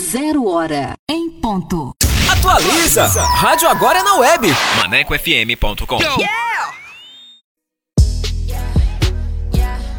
[0.00, 1.94] Zero hora em ponto.
[2.30, 3.06] Atualiza!
[3.06, 4.48] Rádio agora é na web.
[4.78, 5.98] ManecoFM.com.
[6.18, 6.53] Yeah!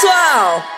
[0.00, 0.77] Pessoal!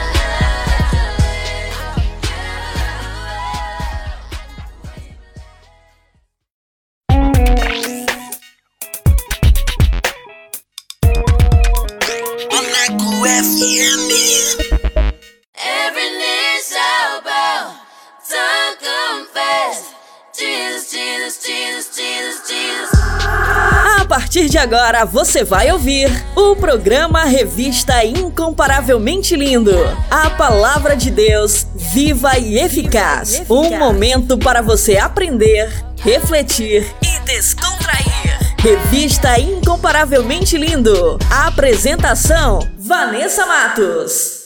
[23.99, 29.75] A partir de agora você vai ouvir o programa Revista Incomparavelmente Lindo.
[30.09, 33.43] A palavra de Deus viva e eficaz.
[33.47, 38.50] Um momento para você aprender, refletir e descontrair.
[38.61, 41.17] Revista Incomparavelmente Lindo.
[41.31, 44.39] A apresentação: Vanessa Matos.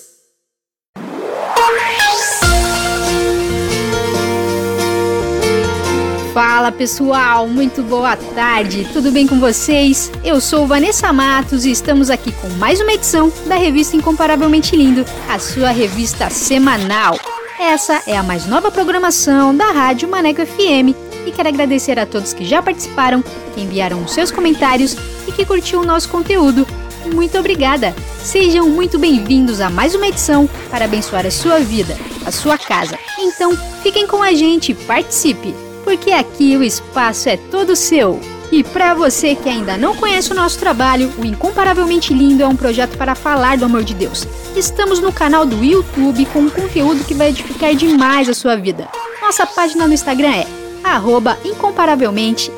[6.33, 10.09] Fala pessoal, muito boa tarde, tudo bem com vocês?
[10.23, 15.03] Eu sou Vanessa Matos e estamos aqui com mais uma edição da revista Incomparavelmente Lindo,
[15.27, 17.19] a sua revista semanal.
[17.59, 22.33] Essa é a mais nova programação da Rádio Maneco FM e quero agradecer a todos
[22.33, 24.95] que já participaram, que enviaram os seus comentários
[25.27, 26.67] e que curtiu o nosso conteúdo.
[27.13, 27.95] Muito obrigada!
[28.23, 32.97] Sejam muito bem-vindos a mais uma edição para abençoar a sua vida, a sua casa.
[33.19, 35.53] Então, fiquem com a gente, participe!
[35.85, 38.19] porque aqui o espaço é todo seu.
[38.51, 42.55] E para você que ainda não conhece o nosso trabalho, o Incomparavelmente Lindo é um
[42.55, 44.27] projeto para falar do amor de Deus.
[44.55, 48.89] Estamos no canal do YouTube com um conteúdo que vai edificar demais a sua vida.
[49.21, 52.51] Nossa página no Instagram é arroba incomparavelmente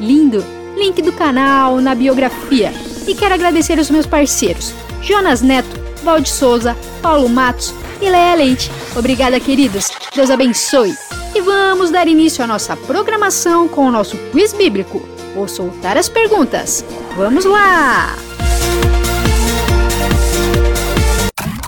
[0.00, 0.44] lindo.
[0.76, 2.72] Link do canal na biografia.
[3.06, 4.72] E quero agradecer os meus parceiros,
[5.02, 8.70] Jonas Neto, Valde Souza, Paulo Matos e Leia Leite.
[8.96, 9.88] Obrigada, queridos.
[10.14, 10.94] Deus abençoe.
[11.34, 15.06] E vamos dar início à nossa programação com o nosso quiz bíblico.
[15.34, 16.84] Vou soltar as perguntas.
[17.16, 18.14] Vamos lá!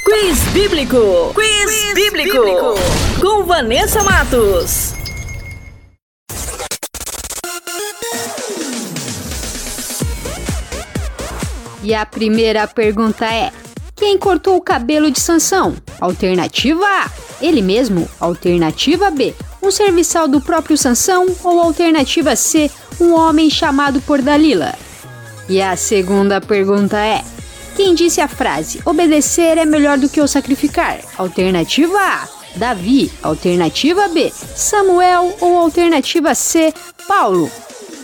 [0.05, 1.33] Quiz Bíblico!
[1.35, 2.33] Quiz, Quiz bíblico.
[2.33, 2.75] bíblico!
[3.21, 5.00] Com Vanessa Matos.
[11.83, 13.51] E a primeira pergunta é:
[13.97, 15.75] Quem cortou o cabelo de Sansão?
[16.01, 17.11] Alternativa A:
[17.41, 18.09] Ele mesmo.
[18.21, 24.75] Alternativa B: um serviçal do próprio Sansão ou alternativa C, um homem chamado por Dalila?
[25.49, 27.25] E a segunda pergunta é:
[27.77, 31.01] Quem disse a frase obedecer é melhor do que o sacrificar?
[31.17, 32.29] Alternativa A.
[32.57, 33.11] Davi.
[33.23, 34.31] Alternativa B.
[34.55, 35.35] Samuel.
[35.41, 36.75] Ou alternativa C.
[37.09, 37.51] Paulo.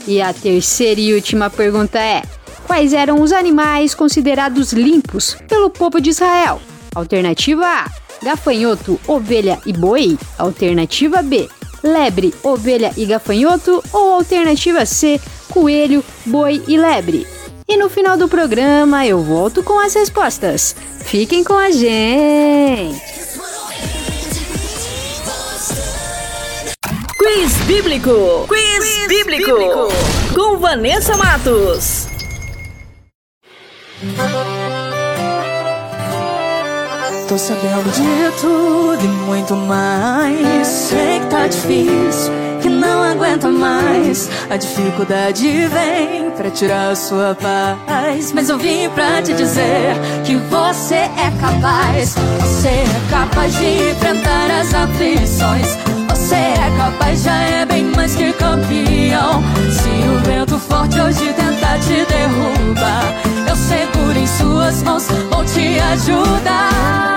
[0.06, 2.22] E a terceira e última pergunta é:
[2.67, 6.61] Quais eram os animais considerados limpos pelo povo de Israel?
[6.95, 7.91] Alternativa A:
[8.23, 10.19] gafanhoto, ovelha e boi.
[10.37, 11.49] Alternativa B:
[11.83, 13.83] lebre, ovelha e gafanhoto.
[13.93, 17.25] Ou alternativa C: coelho, boi e lebre.
[17.69, 20.75] E no final do programa eu volto com as respostas.
[21.05, 23.01] Fiquem com a gente!
[27.17, 28.47] Quiz Bíblico.
[28.49, 29.53] Quiz, Bíblico.
[30.35, 32.06] Com Vanessa Matos.
[37.26, 40.66] Tô sabendo de tudo e muito mais.
[40.66, 44.28] Sei que tá difícil, que não aguenta mais.
[44.50, 48.32] A dificuldade vem pra tirar a sua paz.
[48.34, 49.96] Mas eu vim pra te dizer
[50.26, 52.16] que você é capaz.
[52.40, 55.78] Você é capaz de enfrentar as aflições.
[56.10, 59.43] Você é capaz, já é bem mais que campeão.
[59.70, 63.25] Se o vento forte hoje tentar te derrubar,
[63.67, 67.15] seguro em suas mãos, vou te ajudar.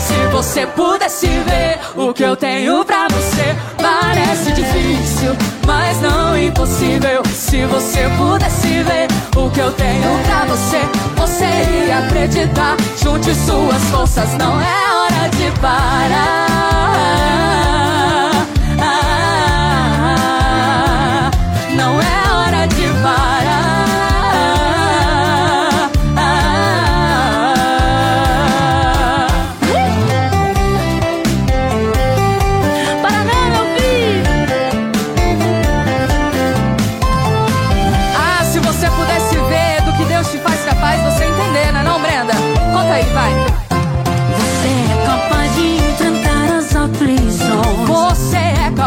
[0.00, 5.36] Se você pudesse ver o que eu tenho pra você, parece difícil,
[5.66, 7.22] mas não impossível.
[7.26, 9.06] Se você pudesse ver
[9.36, 10.80] o que eu tenho pra você,
[11.16, 12.76] você iria acreditar.
[13.00, 16.54] Junte suas forças, não é hora de parar.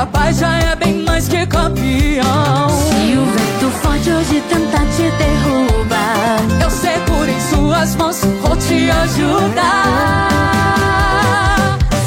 [0.07, 2.69] Capaz, já é bem mais que campeão.
[2.69, 8.89] Se o vento forte hoje tentar te derrubar, eu seguro em suas mãos, vou te
[8.89, 10.29] ajudar.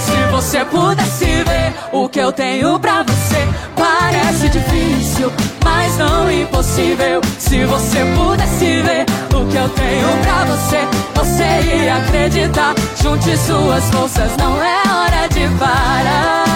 [0.05, 5.33] Se você pudesse ver o que eu tenho pra você, parece difícil,
[5.63, 7.21] mas não impossível.
[7.39, 9.05] Se você pudesse ver
[9.35, 12.75] o que eu tenho pra você, você iria acreditar.
[13.03, 16.50] Junte suas forças, não é hora de parar.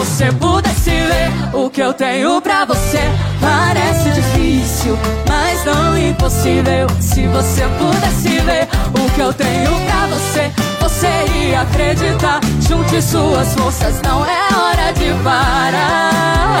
[0.00, 3.00] Você pudesse ver o que eu tenho pra você,
[3.38, 4.98] parece difícil,
[5.28, 6.86] mas não impossível.
[6.98, 8.66] Se você pudesse ver
[8.98, 10.50] o que eu tenho pra você,
[10.80, 12.40] você iria acreditar.
[12.66, 16.60] Junte suas forças, não é hora de parar.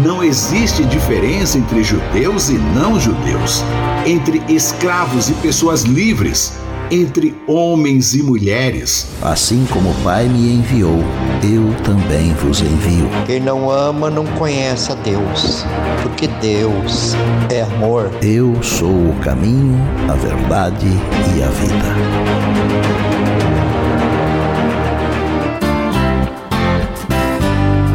[0.04, 3.62] Não existe diferença entre judeus e não judeus,
[4.06, 6.62] entre escravos e pessoas livres
[6.92, 9.08] entre homens e mulheres.
[9.22, 10.99] Assim como o Pai me enviou,
[11.42, 13.08] eu também vos envio.
[13.25, 15.64] Quem não ama não conhece a Deus,
[16.02, 17.14] porque Deus
[17.50, 18.11] é amor.
[18.22, 19.78] Eu sou o caminho,
[20.11, 20.87] a verdade
[21.34, 22.82] e a vida.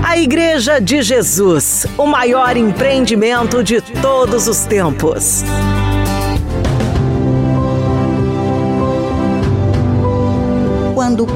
[0.04, 5.44] A Igreja de Jesus, o maior empreendimento de todos os tempos.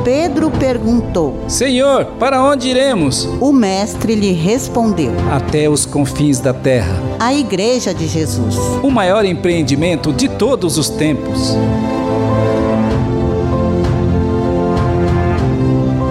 [0.03, 3.25] Pedro perguntou: Senhor, para onde iremos?
[3.39, 6.99] O mestre lhe respondeu: Até os confins da terra.
[7.19, 8.55] A Igreja de Jesus.
[8.81, 11.55] O maior empreendimento de todos os tempos.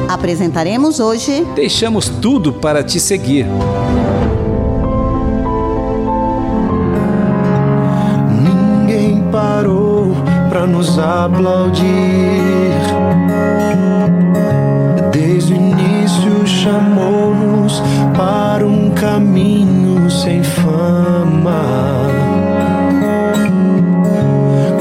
[0.09, 1.47] Apresentaremos hoje.
[1.55, 3.47] Deixamos tudo para te seguir.
[8.31, 10.13] Ninguém parou
[10.49, 12.80] para nos aplaudir.
[15.13, 17.83] Desde o início chamou-nos
[18.17, 21.63] para um caminho sem fama.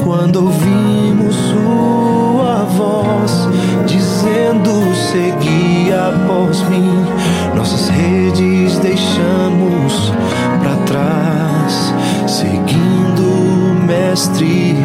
[0.04, 3.48] Quando ouvimos sua voz
[3.86, 7.04] dizendo segui após mim,
[7.56, 10.12] nossas redes deixamos
[10.62, 11.94] para trás,
[12.26, 14.76] seguindo o mestre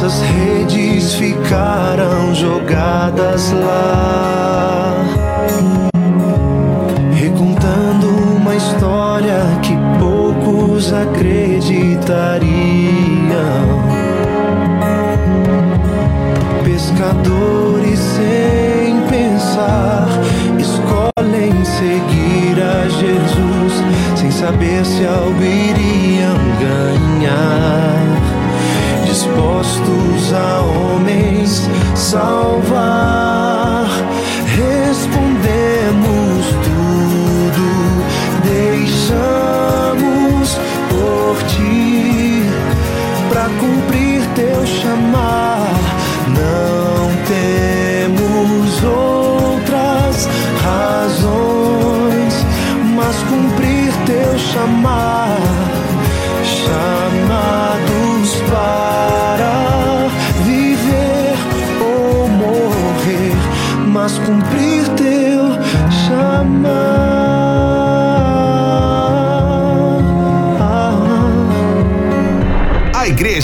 [0.00, 4.57] Nossas redes ficaram jogadas lá,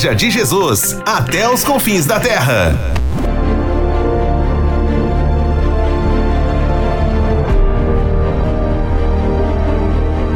[0.05, 3.04] Igreja de Jesus, até os confins da terra.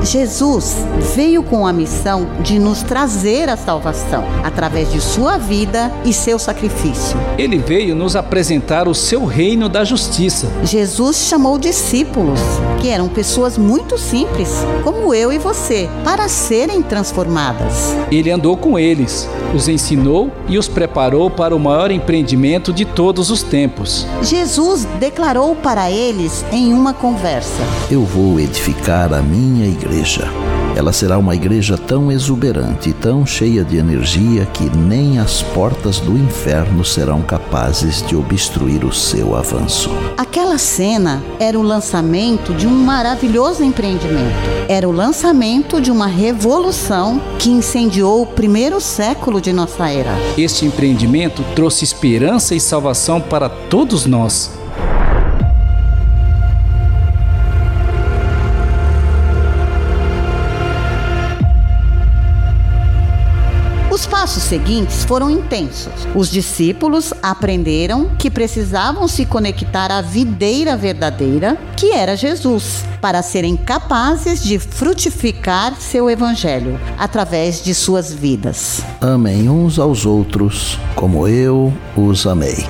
[0.08, 0.74] Jesus
[1.14, 6.38] veio com a missão de nos trazer a salvação através de sua vida e seu
[6.38, 7.20] sacrifício.
[7.36, 10.50] Ele veio nos apresentar o seu reino da justiça.
[10.64, 12.40] Jesus chamou discípulos,
[12.80, 17.94] que eram pessoas muito simples, como eu e você, para serem transformadas.
[18.10, 23.30] Ele andou com eles, os ensinou e os preparou para o maior empreendimento de todos
[23.30, 24.06] os tempos.
[24.22, 29.97] Jesus declarou para eles em uma conversa: Eu vou edificar a minha igreja.
[30.76, 36.16] Ela será uma igreja tão exuberante, tão cheia de energia que nem as portas do
[36.16, 39.90] inferno serão capazes de obstruir o seu avanço.
[40.16, 44.36] Aquela cena era o lançamento de um maravilhoso empreendimento.
[44.68, 50.14] Era o lançamento de uma revolução que incendiou o primeiro século de nossa era.
[50.36, 54.57] Este empreendimento trouxe esperança e salvação para todos nós.
[64.28, 66.06] Passos seguintes foram intensos.
[66.14, 73.56] Os discípulos aprenderam que precisavam se conectar à videira verdadeira, que era Jesus, para serem
[73.56, 78.82] capazes de frutificar seu evangelho através de suas vidas.
[79.00, 82.66] Amem uns aos outros como eu os amei.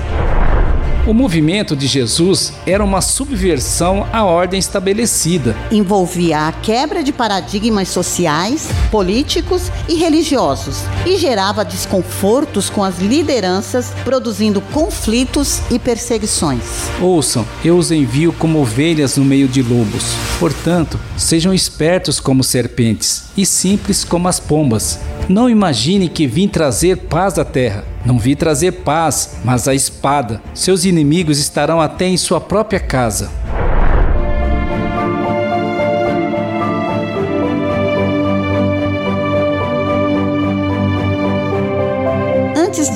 [1.09, 5.57] O movimento de Jesus era uma subversão à ordem estabelecida.
[5.73, 13.91] Envolvia a quebra de paradigmas sociais, políticos e religiosos e gerava desconfortos com as lideranças,
[14.05, 16.61] produzindo conflitos e perseguições.
[17.01, 20.13] Ouçam, eu os envio como ovelhas no meio de lobos.
[20.39, 24.99] Portanto, sejam espertos como serpentes e simples como as pombas.
[25.29, 27.85] Não imagine que vim trazer paz à terra.
[28.05, 30.41] Não vi trazer paz, mas a espada.
[30.55, 33.31] Seus inimigos estarão até em sua própria casa.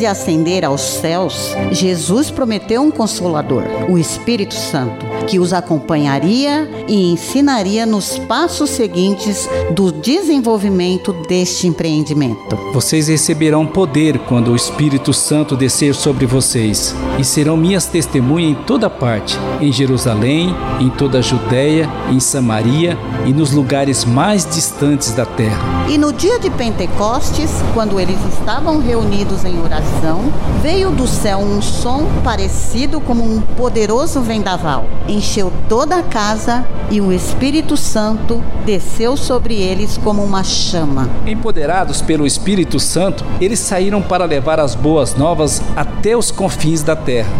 [0.02, 7.12] De ascender aos céus, Jesus prometeu um consolador, o Espírito Santo, que os acompanharia e
[7.12, 12.56] ensinaria nos passos seguintes do desenvolvimento deste empreendimento.
[12.73, 18.64] Vocês receberão poder quando o Espírito Santo descer sobre vocês, e serão minhas testemunhas em
[18.64, 25.12] toda parte, em Jerusalém, em toda a Judéia, em Samaria e nos lugares mais distantes
[25.12, 25.87] da terra.
[25.88, 29.91] E no dia de Pentecostes, quando eles estavam reunidos em oração,
[30.62, 34.87] veio do céu um som parecido como um poderoso vendaval.
[35.08, 41.11] Encheu toda a casa e o Espírito Santo desceu sobre eles como uma chama.
[41.26, 46.94] Empoderados pelo Espírito Santo, eles saíram para levar as boas novas até os confins da
[46.94, 47.30] terra.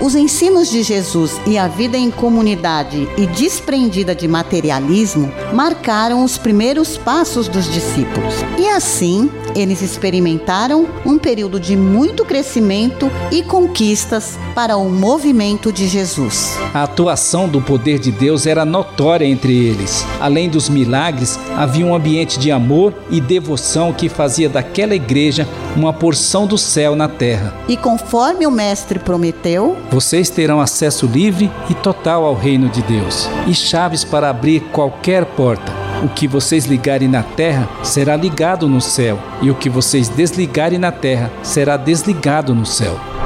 [0.00, 6.38] Os ensinos de Jesus e a vida em comunidade e desprendida de materialismo marcaram os
[6.38, 8.34] primeiros passos dos discípulos.
[8.56, 15.88] E assim, eles experimentaram um período de muito crescimento e conquistas para o movimento de
[15.88, 16.56] Jesus.
[16.72, 20.06] A atuação do poder de Deus era notória entre eles.
[20.20, 25.92] Além dos milagres, havia um ambiente de amor e devoção que fazia daquela igreja uma
[25.92, 27.54] porção do céu na terra.
[27.68, 33.28] E conforme o Mestre prometeu, vocês terão acesso livre e total ao reino de Deus
[33.46, 35.72] e chaves para abrir qualquer porta.
[36.02, 40.78] O que vocês ligarem na terra será ligado no céu, e o que vocês desligarem
[40.78, 43.17] na terra será desligado no céu.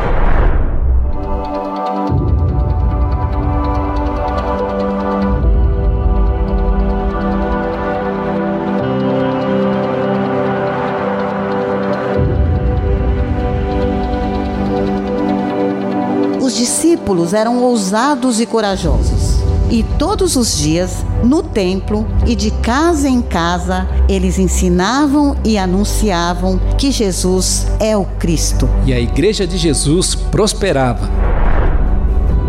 [17.02, 19.42] Discípulos eram ousados e corajosos.
[19.70, 26.60] E todos os dias, no templo e de casa em casa, eles ensinavam e anunciavam
[26.78, 28.68] que Jesus é o Cristo.
[28.86, 31.31] E a igreja de Jesus prosperava.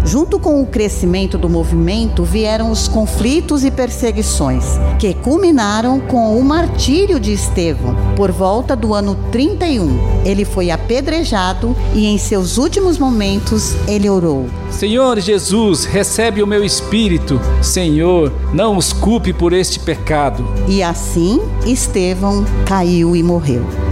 [0.05, 4.65] Junto com o crescimento do movimento vieram os conflitos e perseguições,
[4.99, 10.23] que culminaram com o martírio de Estevão, por volta do ano 31.
[10.25, 16.65] Ele foi apedrejado e em seus últimos momentos ele orou: Senhor Jesus, recebe o meu
[16.65, 17.39] espírito.
[17.61, 20.45] Senhor, não os culpe por este pecado.
[20.67, 23.82] E assim Estevão caiu e morreu.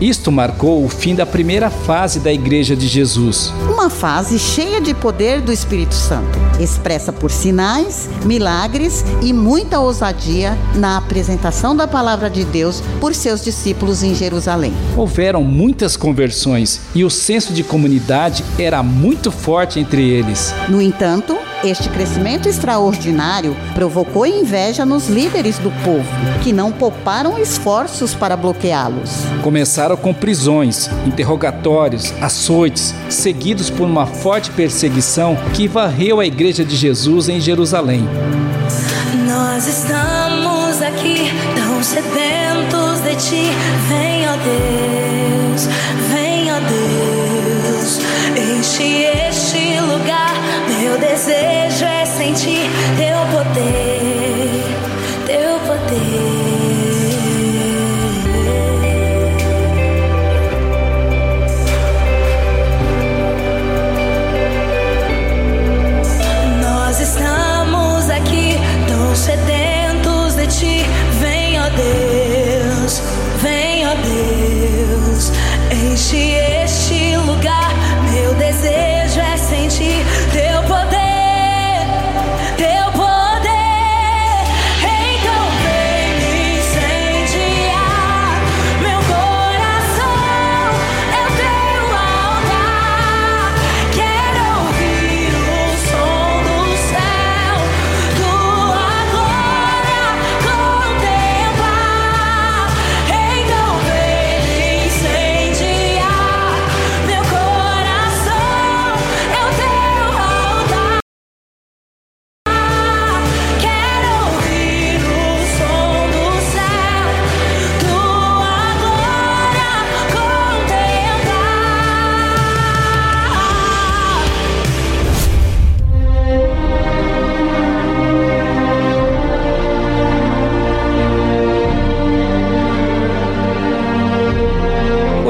[0.00, 3.52] Isto marcou o fim da primeira fase da Igreja de Jesus.
[3.68, 10.56] Uma fase cheia de poder do Espírito Santo, expressa por sinais, milagres e muita ousadia
[10.76, 14.72] na apresentação da palavra de Deus por seus discípulos em Jerusalém.
[14.96, 20.54] Houveram muitas conversões e o senso de comunidade era muito forte entre eles.
[20.68, 26.08] No entanto, este crescimento extraordinário provocou inveja nos líderes do povo,
[26.42, 29.10] que não pouparam esforços para bloqueá-los.
[29.42, 36.76] Começaram com prisões, interrogatórios, açoites, seguidos por uma forte perseguição que varreu a igreja de
[36.76, 38.08] Jesus em Jerusalém.
[39.26, 43.50] Nós estamos aqui tão sedentos de ti.
[43.88, 45.66] Vem, ó Deus,
[46.12, 46.27] vem,
[51.28, 53.87] desejo é sentir teu poder,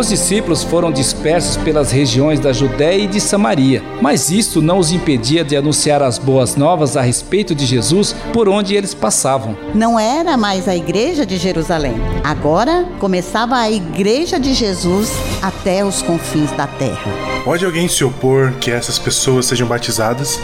[0.08, 4.90] Os discípulos foram dispersos pelas regiões da Judéia e de Samaria, mas isso não os
[4.90, 9.54] impedia de anunciar as boas novas a respeito de Jesus por onde eles passavam.
[9.74, 11.92] Não era mais a igreja de Jerusalém.
[12.24, 17.12] Agora começava a igreja de Jesus até os confins da terra.
[17.44, 20.40] Pode alguém se opor que essas pessoas sejam batizadas?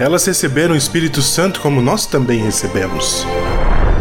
[0.00, 3.24] Elas receberam o Espírito Santo como nós também recebemos.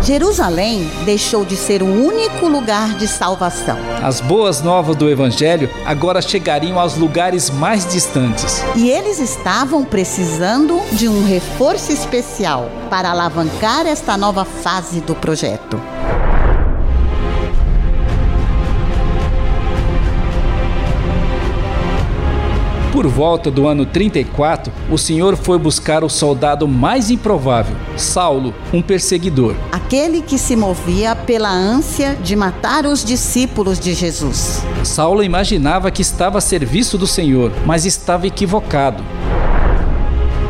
[0.04, 3.78] Jerusalém deixou de ser o único lugar de salvação.
[4.02, 8.64] As boas novas do Evangelho agora chegariam aos lugares mais distantes.
[8.76, 15.80] E eles estavam precisando de um reforço especial para alavancar esta nova fase do projeto.
[23.02, 28.80] Por volta do ano 34, o Senhor foi buscar o soldado mais improvável, Saulo, um
[28.80, 29.56] perseguidor.
[29.72, 34.64] Aquele que se movia pela ânsia de matar os discípulos de Jesus.
[34.84, 39.04] Saulo imaginava que estava a serviço do Senhor, mas estava equivocado.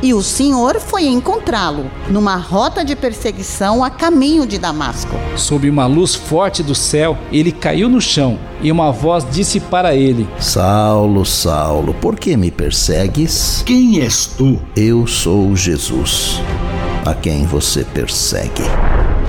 [0.02, 5.16] E o Senhor foi encontrá-lo numa rota de perseguição a caminho de Damasco.
[5.36, 9.96] Sob uma luz forte do céu, ele caiu no chão e uma voz disse para
[9.96, 13.64] ele: Saulo, Saulo, por que me persegues?
[13.66, 14.60] Quem és tu?
[14.76, 16.42] Eu sou Jesus,
[17.06, 18.64] a quem você persegue.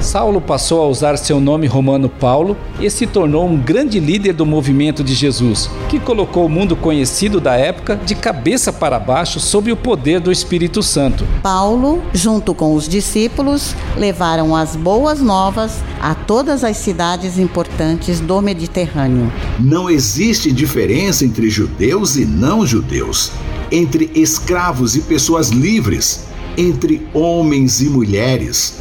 [0.02, 4.44] Saulo passou a usar seu nome romano Paulo e se tornou um grande líder do
[4.44, 9.70] movimento de Jesus, que colocou o mundo conhecido da época de cabeça para baixo sob
[9.70, 11.24] o poder do Espírito Santo.
[11.42, 18.42] Paulo, junto com os discípulos, levaram as boas novas a todas as cidades importantes do
[18.42, 19.32] Mediterrâneo.
[19.60, 23.30] Não existe diferença entre judeus e não judeus,
[23.70, 26.24] entre escravos e pessoas livres,
[26.58, 28.80] entre homens e mulheres.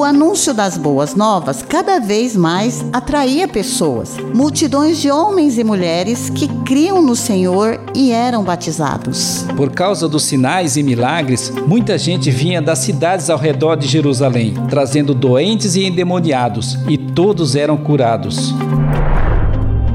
[0.00, 6.30] O anúncio das boas novas cada vez mais atraía pessoas, multidões de homens e mulheres
[6.30, 9.44] que criam no Senhor e eram batizados.
[9.54, 14.54] Por causa dos sinais e milagres, muita gente vinha das cidades ao redor de Jerusalém,
[14.70, 18.54] trazendo doentes e endemoniados, e todos eram curados.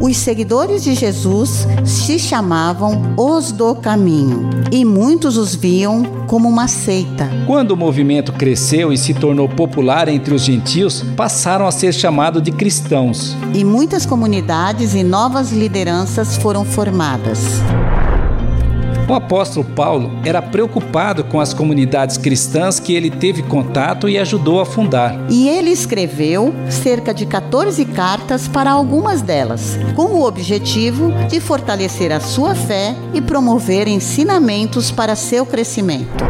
[0.05, 6.67] Os seguidores de Jesus se chamavam os do caminho e muitos os viam como uma
[6.67, 7.27] seita.
[7.47, 12.43] Quando o movimento cresceu e se tornou popular entre os gentios, passaram a ser chamados
[12.43, 13.35] de cristãos.
[13.51, 17.39] E muitas comunidades e novas lideranças foram formadas.
[19.07, 24.59] O apóstolo Paulo era preocupado com as comunidades cristãs que ele teve contato e ajudou
[24.59, 25.15] a fundar.
[25.29, 32.11] E ele escreveu cerca de 14 cartas para algumas delas, com o objetivo de fortalecer
[32.11, 36.25] a sua fé e promover ensinamentos para seu crescimento.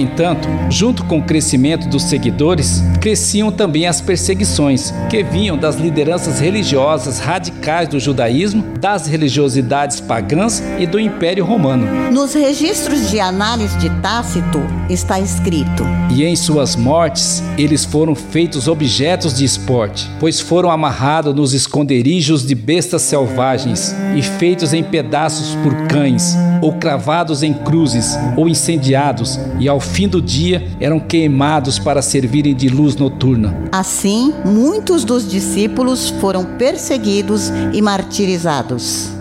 [0.00, 6.40] Entanto, junto com o crescimento dos seguidores, cresciam também as perseguições, que vinham das lideranças
[6.40, 11.86] religiosas radicais do judaísmo, das religiosidades pagãs e do Império Romano.
[12.10, 18.66] Nos registros de análise de Tácito está escrito: E em suas mortes, eles foram feitos
[18.66, 25.54] objetos de esporte, pois foram amarrados nos esconderijos de bestas selvagens e feitos em pedaços
[25.56, 31.78] por cães, ou cravados em cruzes, ou incendiados, e ao fim do dia eram queimados
[31.78, 33.54] para servirem de luz noturna.
[33.72, 39.19] Assim, muitos dos discípulos foram perseguidos e martirizados.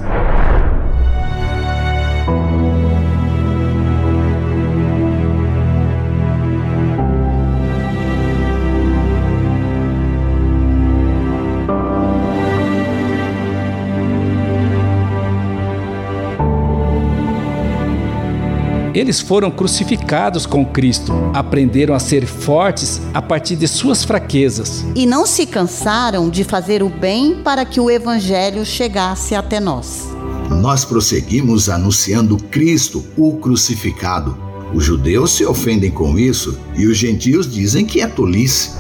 [18.99, 24.83] Eles foram crucificados com Cristo, aprenderam a ser fortes a partir de suas fraquezas.
[24.93, 30.09] E não se cansaram de fazer o bem para que o evangelho chegasse até nós.
[30.49, 34.37] Nós prosseguimos anunciando Cristo, o crucificado.
[34.73, 38.71] Os judeus se ofendem com isso e os gentios dizem que é tolice.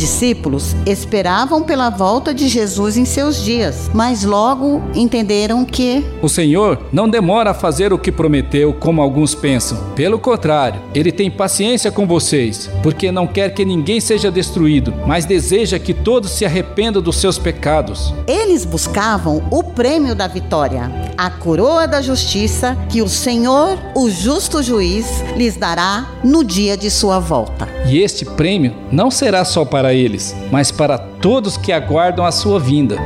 [0.00, 6.28] Os discípulos esperavam pela volta de Jesus em seus dias, mas logo entenderam que O
[6.28, 9.76] Senhor não demora a fazer o que prometeu, como alguns pensam.
[9.94, 15.26] Pelo contrário, ele tem paciência com vocês, porque não quer que ninguém seja destruído, mas
[15.26, 18.14] deseja que todos se arrependam dos seus pecados.
[18.26, 24.62] eles buscavam o prêmio da vitória, a coroa da justiça que o Senhor, o justo
[24.62, 27.68] juiz, lhes dará no dia de sua volta.
[27.86, 32.58] E este prêmio não será só para eles, mas para todos que aguardam a sua
[32.58, 32.96] vinda.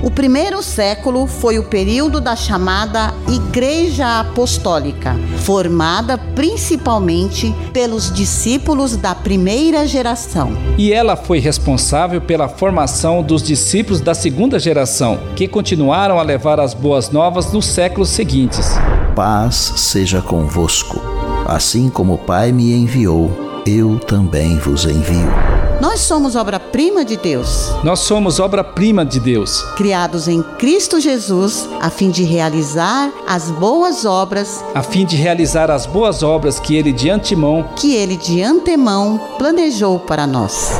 [0.00, 9.12] O primeiro século foi o período da chamada Igreja Apostólica, formada principalmente pelos discípulos da
[9.12, 10.52] primeira geração.
[10.78, 16.60] E ela foi responsável pela formação dos discípulos da segunda geração, que continuaram a levar
[16.60, 18.78] as boas novas nos séculos seguintes.
[19.16, 21.02] Paz seja convosco.
[21.44, 25.28] Assim como o Pai me enviou, eu também vos envio.
[25.80, 31.88] Nós somos obra-prima de Deus, Nós somos obra-prima de Deus, criados em Cristo Jesus, a
[31.90, 36.92] fim de realizar as boas obras a fim de realizar as boas obras que ele
[36.92, 40.72] de antemão que Ele de antemão planejou para nós.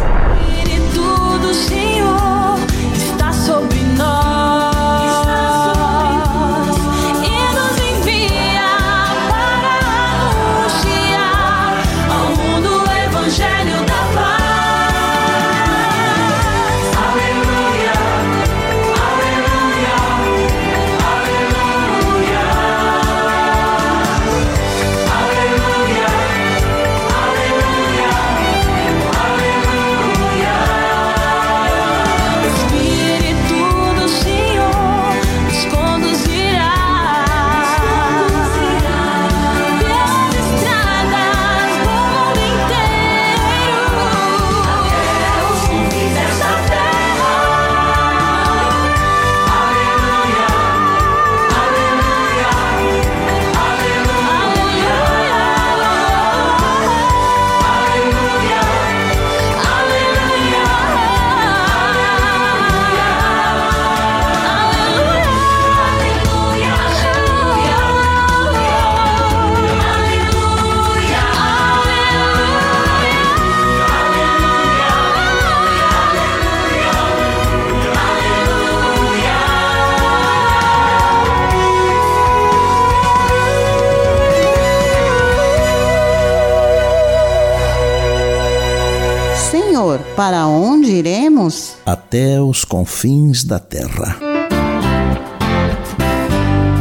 [90.19, 91.77] Para onde iremos?
[91.87, 94.17] Até os confins da terra.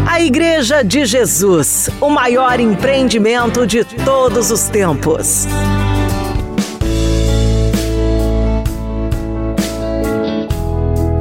[0.10, 5.46] A Igreja de Jesus, o maior empreendimento de todos os tempos.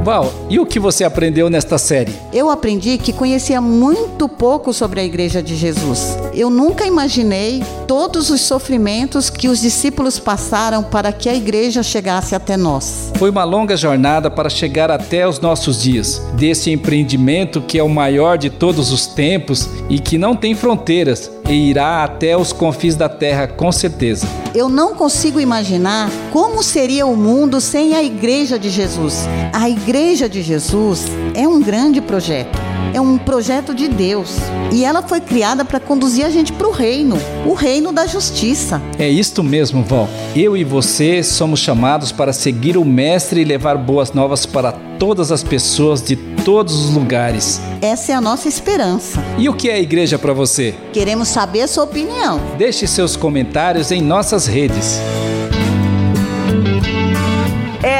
[0.07, 2.15] Val, e o que você aprendeu nesta série?
[2.31, 6.17] Eu aprendi que conhecia muito pouco sobre a Igreja de Jesus.
[6.33, 12.35] Eu nunca imaginei todos os sofrimentos que os discípulos passaram para que a igreja chegasse
[12.35, 13.11] até nós.
[13.17, 17.89] Foi uma longa jornada para chegar até os nossos dias, desse empreendimento que é o
[17.89, 22.95] maior de todos os tempos e que não tem fronteiras e irá até os confins
[22.95, 24.27] da terra com certeza.
[24.53, 29.27] Eu não consigo imaginar como seria o mundo sem a Igreja de Jesus.
[29.53, 32.66] A Igreja de Jesus é um grande projeto.
[32.93, 34.37] É um projeto de Deus.
[34.71, 38.81] E ela foi criada para conduzir a gente para o reino o reino da justiça.
[38.97, 40.09] É isto mesmo, Val.
[40.35, 45.31] Eu e você somos chamados para seguir o Mestre e levar boas novas para todas
[45.31, 47.61] as pessoas de todos os lugares.
[47.81, 49.23] Essa é a nossa esperança.
[49.37, 50.73] E o que é a igreja para você?
[50.91, 52.39] Queremos saber a sua opinião.
[52.57, 54.99] Deixe seus comentários em nossas redes.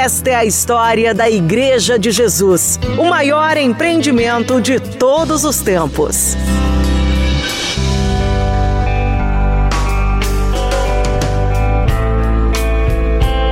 [0.08, 6.38] Esta é a história da Igreja de Jesus, o maior empreendimento de todos os tempos.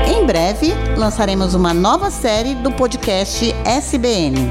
[0.07, 4.49] Em breve, lançaremos uma nova série do podcast SBN.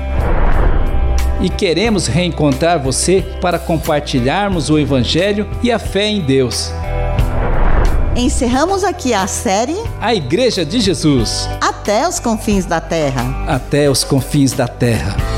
[1.41, 6.71] E queremos reencontrar você para compartilharmos o Evangelho e a fé em Deus.
[8.15, 11.49] Encerramos aqui a série A Igreja de Jesus.
[11.85, 13.45] Até os confins da terra.
[13.47, 15.34] Até os confins da terra.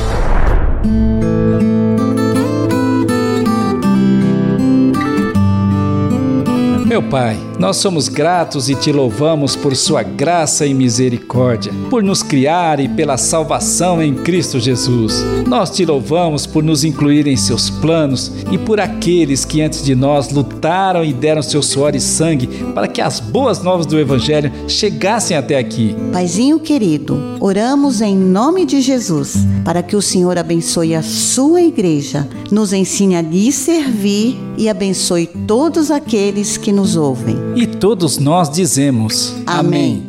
[6.97, 12.23] Meu Pai, nós somos gratos e te louvamos por Sua graça e misericórdia, por nos
[12.23, 15.23] criar e pela salvação em Cristo Jesus.
[15.47, 19.95] Nós te louvamos por nos incluir em seus planos e por aqueles que antes de
[19.95, 24.51] nós lutaram e deram seu suor e sangue para que as boas novas do Evangelho
[24.67, 25.95] chegassem até aqui.
[26.15, 32.27] Paizinho querido, oramos em nome de Jesus para que o Senhor abençoe a sua igreja,
[32.51, 37.37] nos ensine a lhe servir e abençoe todos aqueles que nos ouvem.
[37.57, 40.05] E todos nós dizemos: Amém.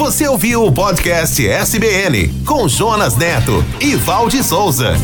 [0.00, 4.94] Você ouviu o podcast SBN com Jonas Neto e Valde Souza.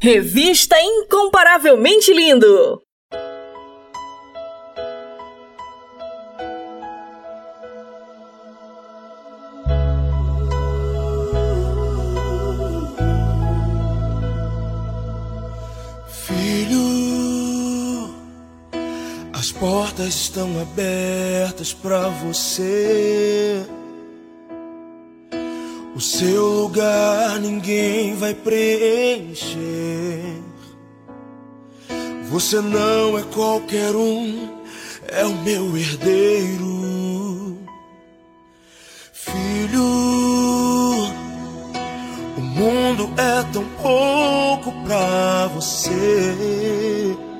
[0.00, 2.82] Revista Incomparavelmente Lindo.
[20.02, 23.64] Portas estão abertas para você.
[25.94, 29.62] O seu lugar ninguém vai preencher.
[32.30, 34.48] Você não é qualquer um,
[35.08, 37.58] é o meu herdeiro.
[39.12, 39.84] Filho,
[42.36, 47.31] o mundo é tão pouco pra você.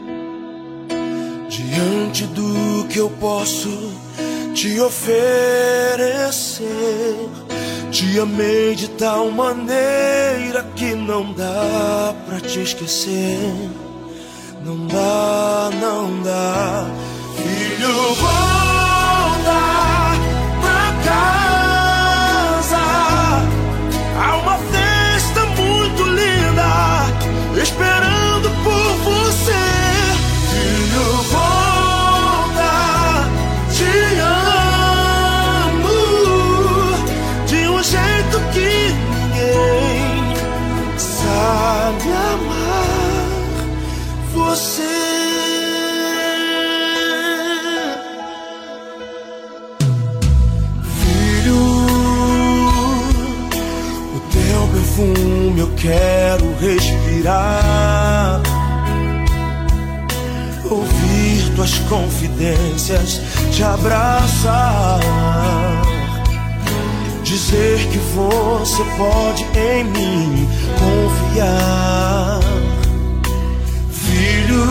[1.73, 3.71] Diante do que eu posso
[4.55, 6.69] te oferecer,
[7.91, 13.71] te amei de tal maneira que não dá pra te esquecer.
[14.63, 16.87] Não dá, não dá.
[17.37, 19.61] Filho, volta
[20.61, 21.42] pra casa.
[55.83, 58.41] Quero respirar.
[60.71, 65.01] Ouvir tuas confidências, te abraçar.
[67.25, 72.41] Dizer que você pode em mim confiar.
[73.91, 74.65] Filho,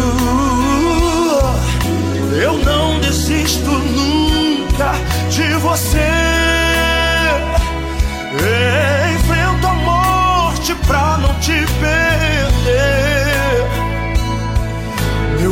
[2.42, 4.94] eu não desisto nunca
[5.30, 6.42] de você.
[8.34, 8.81] Enfrento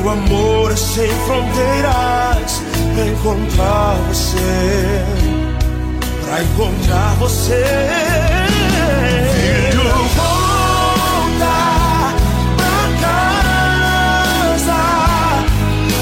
[0.10, 2.64] Meu amor sem fronteiras
[2.96, 5.06] pra encontrar você.
[6.26, 7.64] Pra encontrar você.
[9.36, 9.84] Filho,
[10.16, 11.54] volta
[12.58, 14.82] pra casa.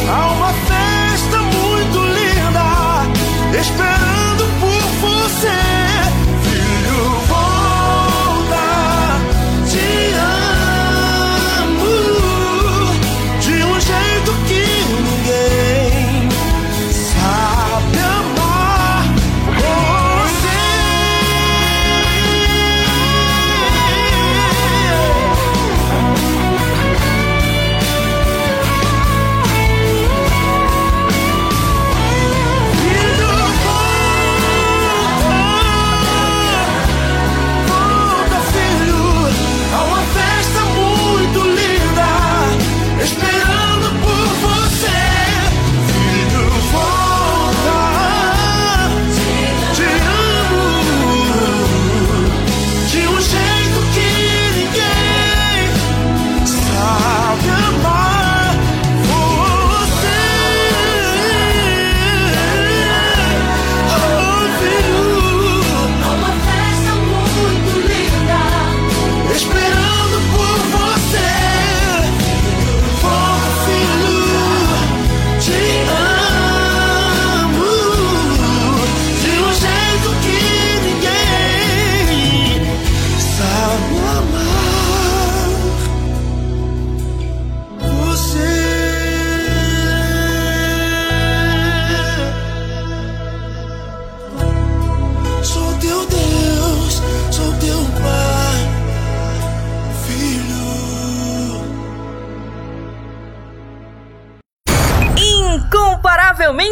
[0.09, 3.96] Há uma festa muito linda esperando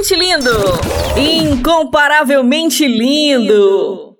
[0.05, 0.51] Incomparavelmente lindo!
[1.17, 4.15] Incomparavelmente lindo!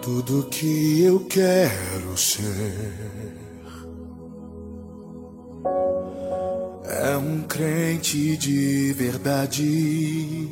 [0.00, 2.94] Tudo que eu quero ser
[6.84, 10.48] é um crente de verdade.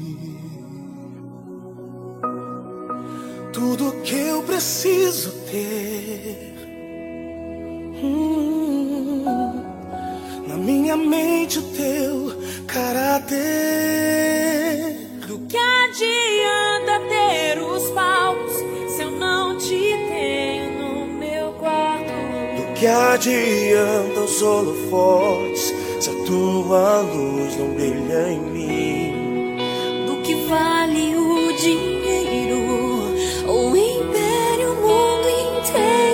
[3.53, 6.55] Tudo que eu preciso ter.
[8.03, 9.74] Hum
[10.47, 12.32] na minha mente o teu
[12.66, 13.36] caráter.
[15.26, 18.53] Do que adianta ter os paus
[18.88, 19.78] se eu não te
[20.09, 22.12] tenho no meu quarto?
[22.57, 29.57] Do que adianta os holofotes se a tua luz não brilha em mim?
[30.07, 32.59] Do que vale o dinheiro
[33.47, 36.13] ou o império, o mundo inteiro?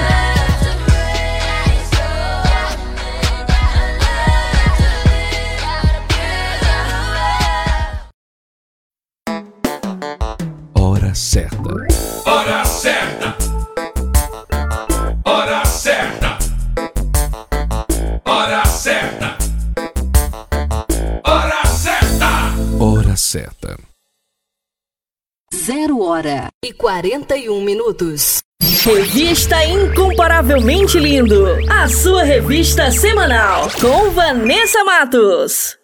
[25.73, 28.39] 0 hora e 41 minutos.
[28.83, 35.77] Revista Incomparavelmente Lindo, a sua revista semanal com Vanessa Matos.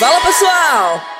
[0.00, 1.19] Fala pessoal!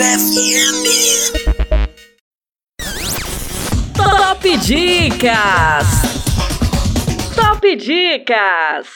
[0.00, 0.76] FM.
[3.94, 5.90] Top Dicas!
[7.36, 8.88] Top Dicas!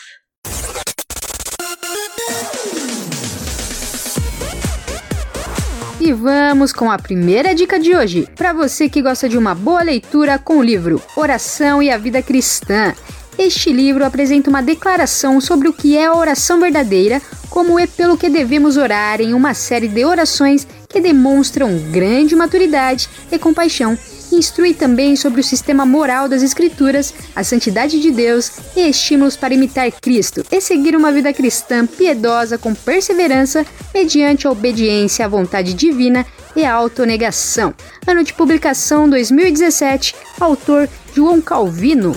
[6.05, 9.83] E vamos com a primeira dica de hoje, para você que gosta de uma boa
[9.83, 12.93] leitura com o livro Oração e a Vida Cristã.
[13.39, 18.19] Este livro apresenta uma declaração sobre o que é a oração verdadeira, como é pelo
[18.19, 23.97] que devemos orar em uma série de orações que demonstram grande maturidade e compaixão.
[24.35, 29.55] Instrui também sobre o sistema moral das Escrituras, a santidade de Deus e estímulos para
[29.55, 33.65] imitar Cristo e seguir uma vida cristã piedosa com perseverança,
[33.95, 36.27] mediante a obediência à vontade divina
[36.57, 37.73] e a autonegação.
[38.07, 42.17] Ano de publicação 2017, autor João Calvino.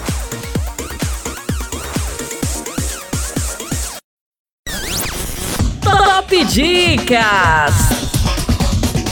[5.84, 7.74] Top Dicas!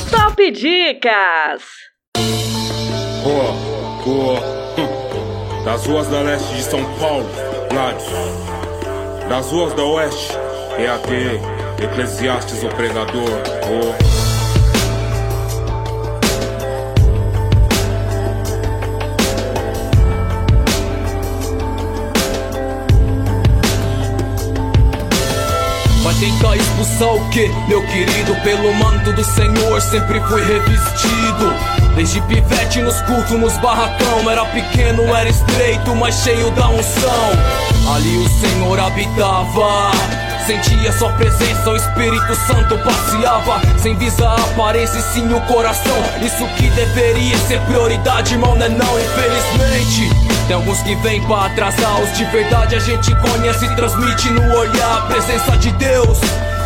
[0.09, 1.85] Top Dicas!
[5.63, 7.25] Das ruas da leste de São Paulo,
[7.71, 8.05] Gladys.
[9.27, 10.37] Das ruas da oeste,
[10.77, 11.41] EAD,
[11.83, 13.41] Eclesiastes, o pregador.
[26.05, 28.35] Vai tentar expulsar o que, meu querido?
[28.43, 31.51] Pelo manto do Senhor sempre fui revestido.
[31.95, 34.29] Desde pivete nos cultos, nos barracão.
[34.29, 37.31] Era pequeno, era estreito, mas cheio da unção.
[37.91, 39.91] Ali o Senhor habitava.
[40.45, 45.97] Sentia sua presença, o Espírito Santo passeava Sem visa a aparência e sim o coração
[46.23, 51.47] Isso que deveria ser prioridade, irmão, não é não, infelizmente Tem alguns que vêm pra
[51.47, 56.19] atrasar, os de verdade a gente conhece e transmite no olhar A presença de Deus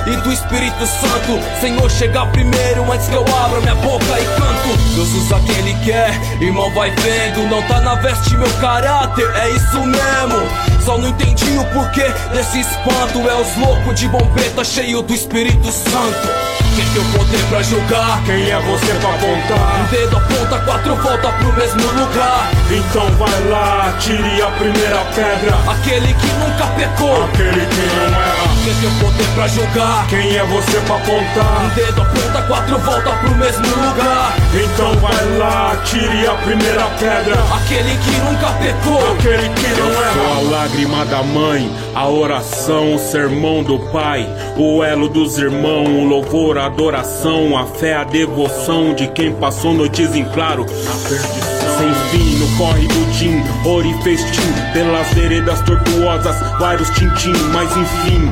[0.08, 4.78] e do Espírito Santo Senhor, chega primeiro antes que eu abra minha boca e canto.
[4.96, 9.50] Deus usa quem Ele quer, irmão vai vendo Não tá na veste meu caráter, é
[9.50, 10.70] isso mesmo.
[10.86, 15.72] Só não entendi o porquê desse espanto É os loucos de bombeta cheio do Espírito
[15.72, 16.30] Santo.
[16.76, 18.24] Quem tem o poder pra julgar?
[18.26, 19.82] Quem é você pra apontar?
[19.82, 22.52] Um dedo aponta, quatro volta pro mesmo lugar.
[22.72, 25.58] Então vai lá, tire a primeira pedra.
[25.70, 27.26] Aquele que nunca pecou.
[27.26, 28.50] Aquele que não erra.
[28.64, 29.89] Quem tem o poder pra julgar?
[30.10, 31.66] Quem é você pra apontar?
[31.66, 34.36] Um dedo aponta, quatro volta pro mesmo lugar.
[34.54, 37.36] Então vai lá, tire a primeira pedra.
[37.56, 39.12] Aquele que nunca pecou.
[39.14, 44.28] Aquele que não erra Sou a lágrima da mãe, a oração, o sermão do pai
[44.58, 49.74] O elo dos irmãos, o louvor, a adoração, a fé, a devoção de quem passou
[49.74, 50.66] noites em claro.
[50.68, 57.76] Sem fim, no corre do Tim, ouro e festim, pelas veredas tortuosas, vários tintim, mas
[57.78, 58.30] enfim,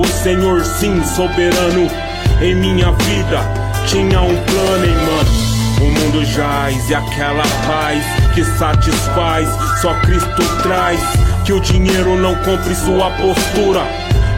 [0.00, 1.86] o Senhor sim, soberano
[2.40, 3.40] em minha vida,
[3.86, 5.50] tinha um plano, hein, mano.
[5.80, 8.02] O mundo jaz e aquela paz
[8.34, 9.48] que satisfaz,
[9.80, 11.00] só Cristo traz.
[11.44, 13.82] Que o dinheiro não compre sua postura.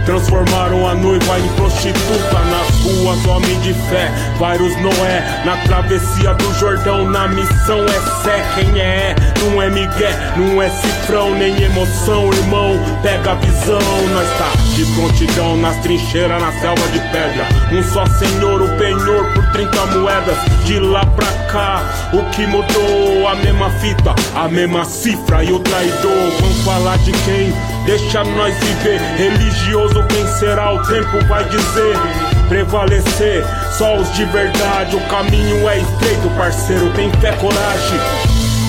[0.05, 4.11] Transformaram a noiva em prostituta nas ruas, homem de fé.
[4.39, 8.43] Vários Noé na travessia do Jordão, na missão é Sé.
[8.55, 9.15] Quem é?
[9.41, 12.79] Não é Miguel, não é cifrão, nem emoção, irmão.
[13.03, 13.79] Pega a visão,
[14.13, 17.47] nós tá de prontidão nas trincheiras, na selva de pedra.
[17.73, 20.37] Um só senhor, o penhor por 30 moedas.
[20.65, 23.29] De lá pra cá, o que mudou?
[23.29, 26.31] A mesma fita, a mesma cifra e o traidor.
[26.41, 27.53] Vamos falar de quem?
[27.85, 29.01] Deixa nós viver.
[29.17, 32.32] Religioso vencerá, o tempo vai dizer.
[32.53, 33.43] Prevalecer,
[33.79, 34.95] só os de verdade.
[34.95, 36.93] O caminho é estreito, parceiro.
[36.93, 37.99] Tem fé, coragem.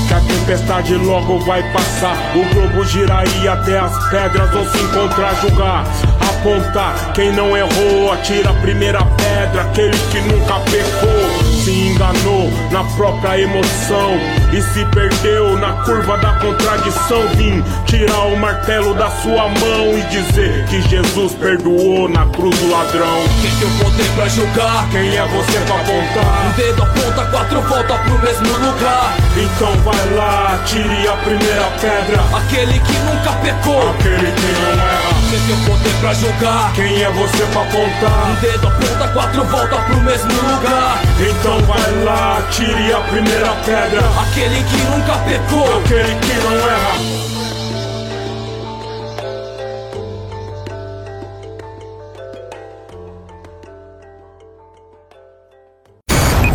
[0.08, 2.16] Que a tempestade logo vai passar.
[2.34, 5.84] O globo gira e até as pedras vão se encontrar, julgar.
[6.30, 9.64] Apontar quem não errou, atira a primeira pedra.
[9.64, 14.20] Aquele que nunca pecou se enganou na própria emoção
[14.52, 17.26] e se perdeu na curva da contradição.
[17.36, 22.70] Vim tirar o martelo da sua mão e dizer que Jesus perdoou na cruz do
[22.70, 23.24] ladrão.
[23.42, 24.90] Quem tem o poder pra julgar?
[24.92, 26.48] Quem é você pra apontar?
[26.48, 29.16] Um dedo aponta, quatro volta pro mesmo lugar.
[29.38, 32.24] Então vai lá, tire a primeira pedra.
[32.38, 35.03] Aquele que nunca pecou, aquele que não erra.
[35.34, 36.72] Quem tem o poder pra julgar?
[36.76, 38.30] Quem é você pra apontar?
[38.30, 41.02] Um dedo aponta, quatro volta pro mesmo lugar.
[41.20, 44.02] Então vai lá, tire a primeira pedra.
[44.22, 46.94] Aquele que nunca pecou, aquele que não erra.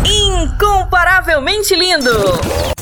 [0.05, 2.78] Incomparavelmente lindo.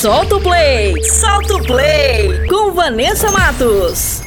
[0.01, 1.05] Solta o play!
[1.05, 2.47] Solta o play!
[2.49, 4.26] Com Vanessa Matos.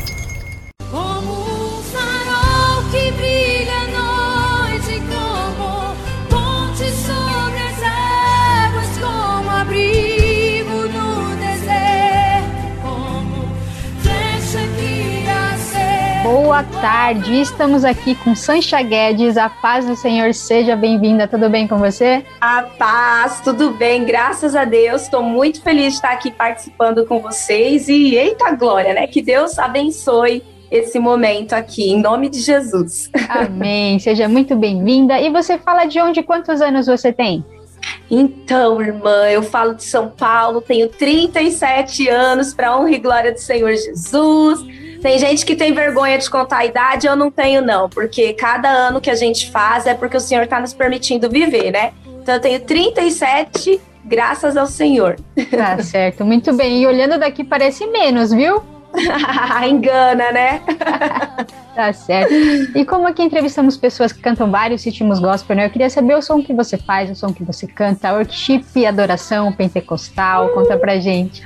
[16.60, 19.38] Boa tarde, estamos aqui com Sancha Guedes.
[19.38, 21.26] A paz do Senhor seja bem-vinda.
[21.26, 22.22] Tudo bem com você?
[22.41, 25.03] A paz, tudo bem, graças a Deus.
[25.03, 29.07] Estou muito feliz de estar aqui participando com vocês e eita glória, né?
[29.07, 33.10] Que Deus abençoe esse momento aqui, em nome de Jesus.
[33.30, 33.97] Amém.
[33.97, 35.18] Seja muito bem-vinda.
[35.18, 36.22] E você fala de onde?
[36.24, 37.41] Quantos anos você tem?
[38.12, 43.39] Então, irmã, eu falo de São Paulo, tenho 37 anos para honra e glória do
[43.39, 44.60] Senhor Jesus.
[45.02, 48.70] Tem gente que tem vergonha de contar a idade, eu não tenho, não, porque cada
[48.70, 51.93] ano que a gente faz é porque o Senhor está nos permitindo viver, né?
[52.22, 55.16] Então, eu tenho 37, graças ao Senhor.
[55.50, 56.82] Tá certo, muito bem.
[56.82, 58.62] E olhando daqui parece menos, viu?
[59.68, 60.62] Engana, né?
[61.80, 62.34] Tá certo.
[62.76, 65.66] E como aqui entrevistamos pessoas que cantam vários ritmos gospel, né?
[65.66, 69.54] Eu queria saber o som que você faz, o som que você canta, worship, adoração,
[69.54, 71.41] pentecostal, conta pra gente.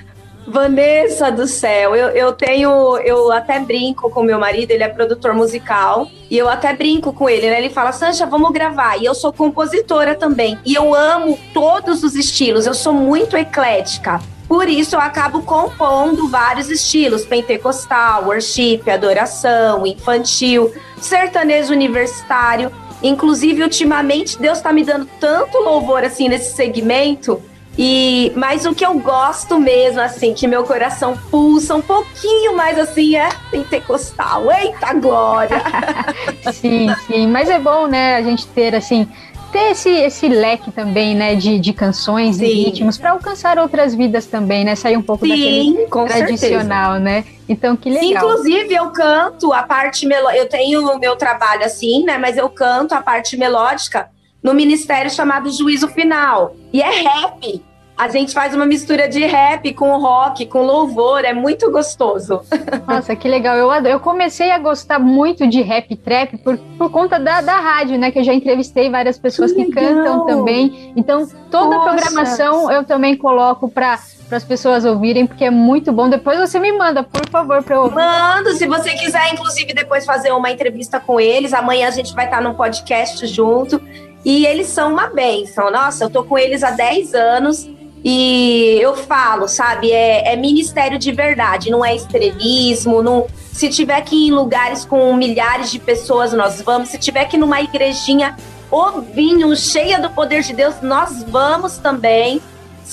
[0.46, 5.34] Vanessa do céu, eu, eu tenho, eu até brinco com meu marido, ele é produtor
[5.34, 7.60] musical, e eu até brinco com ele, né?
[7.60, 8.98] Ele fala, Sancha, vamos gravar.
[8.98, 14.20] E eu sou compositora também, e eu amo todos os estilos, eu sou muito eclética.
[14.48, 20.72] Por isso eu acabo compondo vários estilos: pentecostal, worship, adoração, infantil,
[21.02, 22.72] sertanejo universitário.
[23.02, 27.42] Inclusive, ultimamente, Deus está me dando tanto louvor assim nesse segmento.
[27.78, 32.78] E mas o que eu gosto mesmo, assim, que meu coração pulsa um pouquinho mais
[32.78, 34.52] assim, é pentecostal.
[34.52, 35.62] Eita glória!
[36.54, 37.28] sim, sim.
[37.28, 39.08] Mas é bom, né, a gente ter assim
[39.54, 42.46] ter esse, esse leque também, né, de, de canções Sim.
[42.46, 44.76] e ritmos para alcançar outras vidas também, né?
[44.76, 47.24] Sair um pouco Sim, daquele tradicional, né?
[47.48, 48.10] Então, que legal.
[48.10, 50.42] Inclusive, eu canto a parte melódica.
[50.42, 52.18] Eu tenho o meu trabalho assim, né?
[52.18, 54.10] Mas eu canto a parte melódica
[54.44, 56.56] no ministério chamado Juízo Final.
[56.72, 57.64] E é rap.
[57.96, 62.42] A gente faz uma mistura de rap com rock, com louvor, é muito gostoso.
[62.88, 63.56] Nossa, que legal.
[63.56, 63.94] Eu, adoro.
[63.94, 68.10] eu comecei a gostar muito de rap trap por, por conta da, da rádio, né?
[68.10, 70.92] Que eu já entrevistei várias pessoas que, Que cantam também.
[70.96, 71.92] Então, toda a Poxa.
[71.92, 76.10] programação eu também coloco para para as pessoas ouvirem, porque é muito bom.
[76.10, 77.96] Depois você me manda, por favor, para eu ouvir.
[77.96, 81.54] Mando, se você quiser, inclusive, depois fazer uma entrevista com eles.
[81.54, 83.80] Amanhã a gente vai estar num podcast junto.
[84.24, 85.72] E eles são uma benção.
[85.72, 87.70] Nossa, eu tô com eles há 10 anos.
[88.06, 93.02] E eu falo, sabe, é, é ministério de verdade, não é estrelismo.
[93.02, 96.90] Não, se tiver que ir em lugares com milhares de pessoas, nós vamos.
[96.90, 98.36] Se tiver que ir numa igrejinha
[98.70, 102.42] ovinho, cheia do poder de Deus, nós vamos também.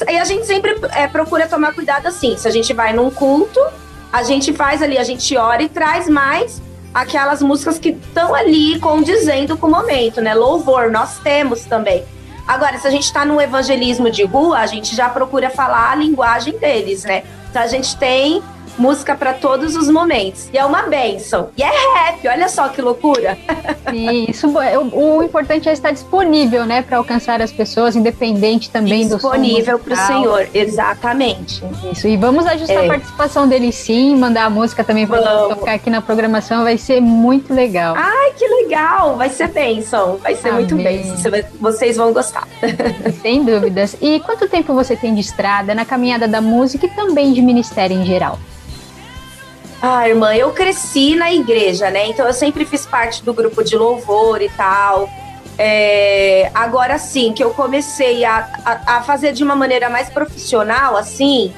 [0.08, 2.36] E a gente sempre é, procura tomar cuidado assim.
[2.36, 3.60] Se a gente vai num culto,
[4.12, 6.62] a gente faz ali, a gente ora e traz mais
[6.92, 10.34] aquelas músicas que estão ali condizendo com o momento, né?
[10.34, 12.04] Louvor, nós temos também.
[12.46, 15.94] Agora, se a gente está num evangelismo de rua, a gente já procura falar a
[15.94, 17.22] linguagem deles, né?
[17.48, 18.42] Então a gente tem
[18.80, 20.48] música para todos os momentos.
[20.52, 21.50] E é uma benção.
[21.56, 23.36] E é rap, olha só que loucura.
[23.92, 29.18] Isso, o, o importante é estar disponível, né, para alcançar as pessoas, independente também disponível
[29.18, 31.62] do Disponível para o Senhor, exatamente.
[31.92, 32.86] Isso, e vamos ajustar é.
[32.86, 37.00] a participação dele sim, mandar a música também para tocar aqui na programação, vai ser
[37.00, 37.94] muito legal.
[37.96, 40.60] Ai, que legal, vai ser bênção, vai ser Amém.
[40.60, 41.02] muito bem,
[41.60, 42.48] vocês vão gostar.
[43.20, 43.96] Sem dúvidas.
[44.00, 47.96] E quanto tempo você tem de estrada na caminhada da música e também de ministério
[47.96, 48.38] em geral?
[49.82, 52.06] Ah, irmã, eu cresci na igreja, né?
[52.08, 55.08] Então eu sempre fiz parte do grupo de louvor e tal.
[55.56, 60.96] É, agora sim, que eu comecei a, a, a, fazer de uma maneira mais profissional,
[60.96, 61.52] assim.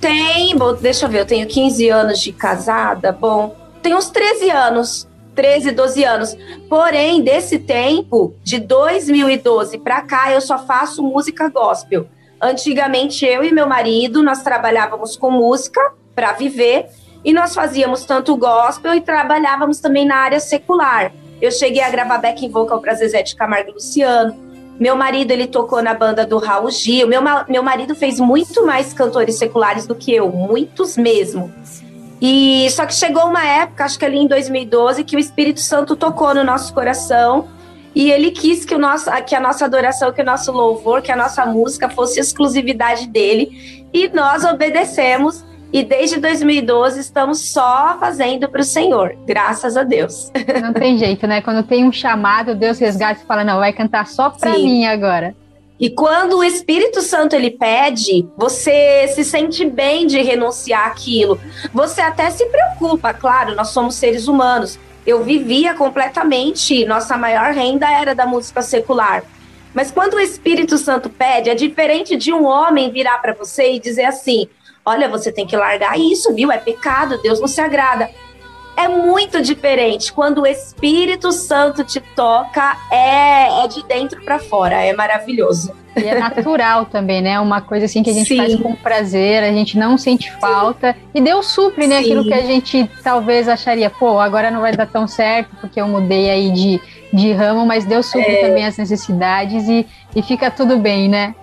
[0.00, 4.50] Tem, bom, deixa eu ver, eu tenho 15 anos de casada, bom, tem uns 13
[4.50, 6.36] anos, 13, 12 anos.
[6.68, 12.06] Porém, desse tempo, de 2012 para cá, eu só faço música gospel.
[12.40, 15.80] Antigamente, eu e meu marido, nós trabalhávamos com música
[16.14, 16.88] para viver
[17.28, 21.12] e nós fazíamos tanto gospel e trabalhávamos também na área secular.
[21.42, 24.34] Eu cheguei a gravar backing vocal para Zezé de Camargo e Luciano.
[24.80, 27.06] Meu marido, ele tocou na banda do Raul Gil.
[27.06, 31.52] Meu, meu marido fez muito mais cantores seculares do que eu, muitos mesmo.
[32.18, 35.94] E só que chegou uma época, acho que ali em 2012, que o Espírito Santo
[35.96, 37.46] tocou no nosso coração
[37.94, 41.12] e ele quis que, o nosso, que a nossa adoração, que o nosso louvor, que
[41.12, 43.86] a nossa música fosse exclusividade dele.
[43.92, 50.30] E nós obedecemos e desde 2012 estamos só fazendo para o Senhor, graças a Deus.
[50.62, 51.42] Não tem jeito, né?
[51.42, 55.34] Quando tem um chamado, Deus resgata e fala: não, vai cantar só para mim agora.
[55.80, 61.40] E quando o Espírito Santo ele pede, você se sente bem de renunciar aquilo.
[61.72, 64.78] Você até se preocupa, claro, nós somos seres humanos.
[65.06, 69.22] Eu vivia completamente, nossa maior renda era da música secular.
[69.72, 73.78] Mas quando o Espírito Santo pede, é diferente de um homem virar para você e
[73.78, 74.48] dizer assim:
[74.88, 76.50] Olha, você tem que largar isso, viu?
[76.50, 78.08] É pecado, Deus não se agrada.
[78.74, 80.10] É muito diferente.
[80.10, 85.74] Quando o Espírito Santo te toca, é, é de dentro para fora, é maravilhoso.
[85.94, 87.38] E é natural também, né?
[87.38, 88.38] Uma coisa assim que a gente Sim.
[88.38, 90.94] faz com prazer, a gente não sente falta.
[90.94, 90.98] Sim.
[91.16, 91.96] E Deus supre, né?
[91.96, 92.04] Sim.
[92.04, 95.86] Aquilo que a gente talvez acharia, pô, agora não vai dar tão certo, porque eu
[95.86, 96.80] mudei aí de,
[97.12, 98.46] de ramo, mas Deus supre é...
[98.46, 99.86] também as necessidades e,
[100.16, 101.34] e fica tudo bem, né?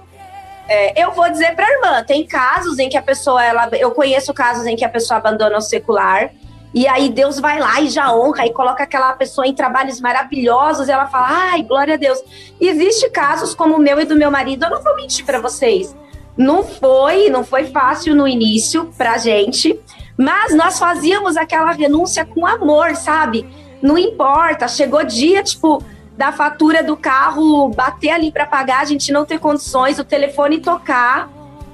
[0.67, 3.91] É, eu vou dizer para a irmã, tem casos em que a pessoa, ela, eu
[3.91, 6.31] conheço casos em que a pessoa abandona o secular
[6.75, 10.89] e aí Deus vai lá e já honra e coloca aquela pessoa em trabalhos maravilhosos
[10.89, 12.21] e ela fala, ai, glória a Deus.
[12.59, 15.95] Existe casos como o meu e do meu marido, eu não vou mentir para vocês.
[16.37, 19.79] Não foi, não foi fácil no início pra gente,
[20.17, 23.47] mas nós fazíamos aquela renúncia com amor, sabe?
[23.81, 25.81] Não importa, chegou dia, tipo,
[26.17, 30.59] da fatura do carro bater ali para pagar, a gente não ter condições, o telefone
[30.59, 31.29] tocar.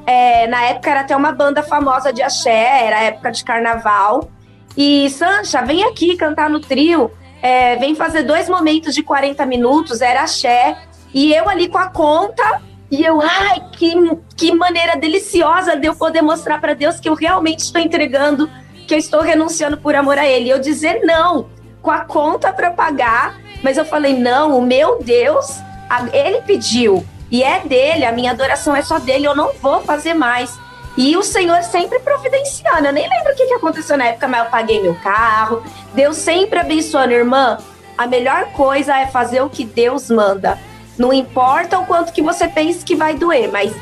[0.05, 4.29] É, na época era até uma banda famosa de axé, era época de carnaval.
[4.75, 7.11] E Sancha, vem aqui cantar no trio,
[7.41, 10.77] é, vem fazer dois momentos de 40 minutos, era axé.
[11.13, 13.93] E eu ali com a conta, e eu, ai, que,
[14.35, 18.49] que maneira deliciosa de eu poder mostrar para Deus que eu realmente estou entregando,
[18.87, 20.49] que eu estou renunciando por amor a Ele.
[20.49, 21.49] Eu dizer não,
[21.81, 25.59] com a conta para pagar, mas eu falei: não, o meu Deus,
[26.13, 30.13] ele pediu e é dele, a minha adoração é só dele, eu não vou fazer
[30.13, 30.59] mais.
[30.97, 32.85] E o Senhor sempre providenciando.
[32.85, 35.63] Eu nem lembro o que, aconteceu na época, mas eu paguei meu carro.
[35.93, 37.57] Deus sempre abençoando, irmã.
[37.97, 40.59] A melhor coisa é fazer o que Deus manda.
[40.97, 43.73] Não importa o quanto que você pense que vai doer, mas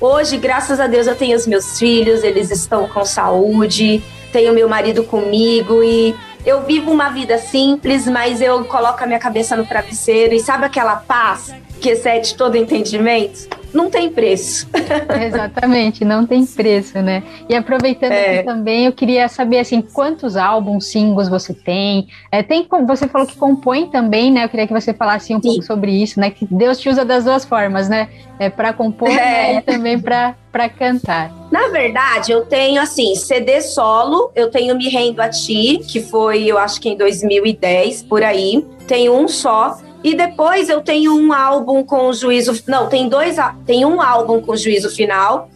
[0.00, 4.68] hoje, graças a Deus, eu tenho os meus filhos, eles estão com saúde, tenho meu
[4.68, 6.14] marido comigo e
[6.44, 10.66] eu vivo uma vida simples, mas eu coloco a minha cabeça no travesseiro e sabe
[10.66, 11.54] aquela paz
[11.84, 13.46] que excede todo entendimento?
[13.74, 14.68] não tem preço.
[15.26, 17.22] Exatamente, não tem preço, né?
[17.48, 18.38] E aproveitando É.
[18.38, 22.06] aqui também, eu queria saber assim, quantos álbuns, singles você tem?
[22.30, 24.44] É, tem você falou que compõe também, né?
[24.44, 26.30] Eu queria que você falasse um pouco sobre isso, né?
[26.30, 28.08] Que Deus te usa das duas formas, né?
[28.38, 29.56] É para compor né?
[29.56, 31.32] e também para para cantar.
[31.50, 36.44] Na verdade, eu tenho assim, CD solo, eu tenho Me Rendo a Ti, que foi,
[36.44, 38.64] eu acho que em 2010, por aí.
[38.86, 39.76] Tenho um só.
[40.04, 42.62] E depois eu tenho um álbum com juízo.
[42.68, 43.36] Não, tem dois.
[43.64, 45.48] Tem um álbum com juízo final.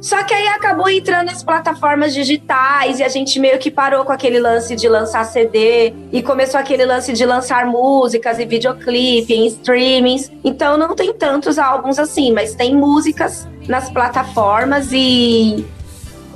[0.00, 4.12] Só que aí acabou entrando nas plataformas digitais e a gente meio que parou com
[4.12, 9.46] aquele lance de lançar CD e começou aquele lance de lançar músicas e videoclipe em
[9.46, 10.30] streamings.
[10.44, 15.66] Então não tem tantos álbuns assim, mas tem músicas nas plataformas e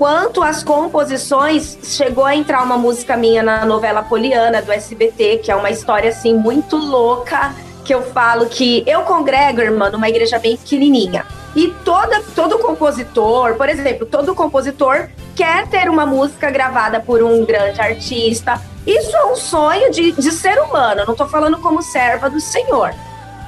[0.01, 5.51] quanto às composições, chegou a entrar uma música minha na novela Poliana do SBT, que
[5.51, 10.39] é uma história assim muito louca, que eu falo que eu congrego, irmã, numa igreja
[10.39, 11.27] bem pequenininha.
[11.55, 17.45] E toda, todo compositor, por exemplo, todo compositor quer ter uma música gravada por um
[17.45, 18.59] grande artista.
[18.87, 22.41] Isso é um sonho de, de ser humano, eu não tô falando como serva do
[22.41, 22.95] Senhor.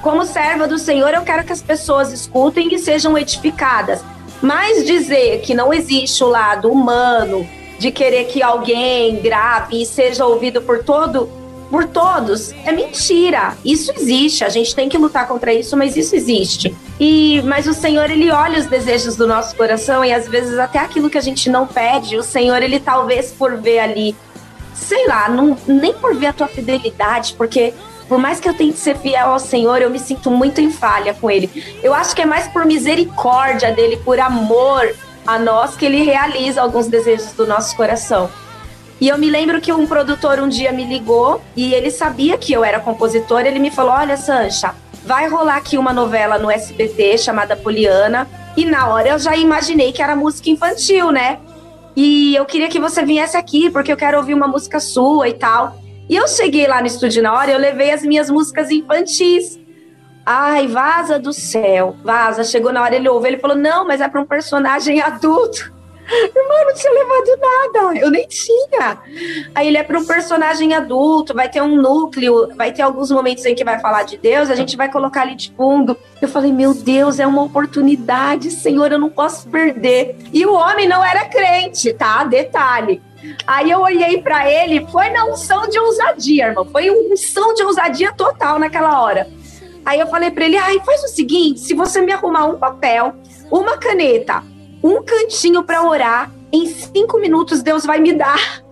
[0.03, 4.03] Como serva do Senhor, eu quero que as pessoas escutem e sejam edificadas.
[4.43, 7.47] Mas dizer que não existe o lado humano
[7.79, 11.29] de querer que alguém grave e seja ouvido por todo
[11.71, 13.57] por todos é mentira.
[13.65, 14.43] Isso existe.
[14.43, 16.75] A gente tem que lutar contra isso, mas isso existe.
[16.99, 20.77] E mas o Senhor ele olha os desejos do nosso coração e às vezes até
[20.77, 24.13] aquilo que a gente não pede, o Senhor ele talvez por ver ali,
[24.75, 27.73] sei lá, não, nem por ver a tua fidelidade, porque
[28.07, 31.13] por mais que eu tente ser fiel ao Senhor, eu me sinto muito em falha
[31.13, 31.49] com Ele.
[31.81, 34.93] Eu acho que é mais por misericórdia dele, por amor
[35.25, 38.29] a nós, que Ele realiza alguns desejos do nosso coração.
[39.03, 42.53] E eu me lembro que um produtor um dia me ligou e ele sabia que
[42.53, 43.47] eu era compositora.
[43.47, 44.73] Ele me falou: Olha, Sancha,
[45.05, 48.27] vai rolar aqui uma novela no SBT chamada Poliana.
[48.55, 51.39] E na hora eu já imaginei que era música infantil, né?
[51.95, 55.33] E eu queria que você viesse aqui, porque eu quero ouvir uma música sua e
[55.33, 55.75] tal.
[56.09, 59.59] E eu cheguei lá no estúdio na hora eu levei as minhas músicas infantis.
[60.25, 62.43] Ai, vaza do céu, vaza.
[62.43, 65.73] Chegou na hora, ele ouviu, ele falou: Não, mas é para um personagem adulto.
[66.35, 68.97] Irmão, não tinha levado nada, eu nem tinha.
[69.55, 73.45] Aí ele é para um personagem adulto, vai ter um núcleo, vai ter alguns momentos
[73.45, 75.97] em que vai falar de Deus, a gente vai colocar ali de fundo.
[76.21, 80.17] Eu falei, meu Deus, é uma oportunidade, Senhor, eu não posso perder.
[80.33, 82.23] E o homem não era crente, tá?
[82.25, 83.01] Detalhe.
[83.45, 86.65] Aí eu olhei para ele, foi na unção de ousadia, irmão.
[86.65, 89.27] Foi uma unção de ousadia total naquela hora.
[89.85, 93.13] Aí eu falei para ele, ai, faz o seguinte, se você me arrumar um papel,
[93.51, 94.43] uma caneta,
[94.81, 98.63] um cantinho para orar, em cinco minutos Deus vai me dar.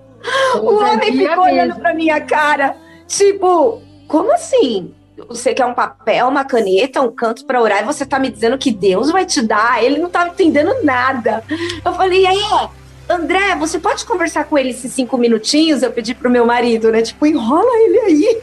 [0.55, 2.75] O homem ficou olhando pra minha cara,
[3.07, 4.93] tipo, como assim?
[5.27, 8.57] Você quer um papel, uma caneta, um canto para orar e você tá me dizendo
[8.57, 9.83] que Deus vai te dar?
[9.83, 11.43] Ele não tava entendendo nada.
[11.83, 12.39] Eu falei, aí,
[13.09, 15.83] André, você pode conversar com ele esses cinco minutinhos?
[15.83, 17.01] Eu pedi pro meu marido, né?
[17.01, 18.41] Tipo, enrola ele aí.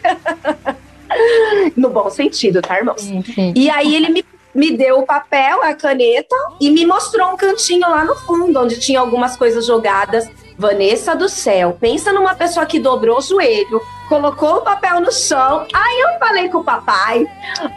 [1.77, 3.09] no bom sentido, tá, irmãos?
[3.55, 7.89] E aí ele me, me deu o papel, a caneta e me mostrou um cantinho
[7.89, 10.29] lá no fundo, onde tinha algumas coisas jogadas.
[10.59, 15.67] Vanessa do céu, pensa numa pessoa que dobrou o joelho, colocou o papel no chão.
[15.73, 17.27] Aí eu falei com o papai,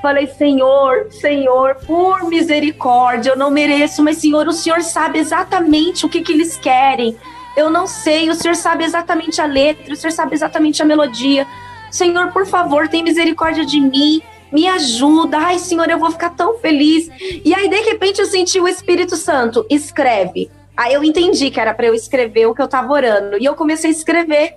[0.02, 6.10] falei, Senhor, Senhor, por misericórdia, eu não mereço, mas Senhor, o Senhor sabe exatamente o
[6.10, 7.18] que, que eles querem.
[7.56, 11.46] Eu não sei, o Senhor sabe exatamente a letra, o Senhor sabe exatamente a melodia.
[11.92, 14.22] Senhor, por favor, tem misericórdia de mim,
[14.52, 15.38] me ajuda.
[15.38, 17.10] Ai, Senhor, eu vou ficar tão feliz.
[17.44, 20.50] E aí, de repente, eu senti o Espírito Santo, escreve.
[20.78, 23.38] Aí eu entendi que era para eu escrever o que eu tava orando.
[23.38, 24.56] E eu comecei a escrever.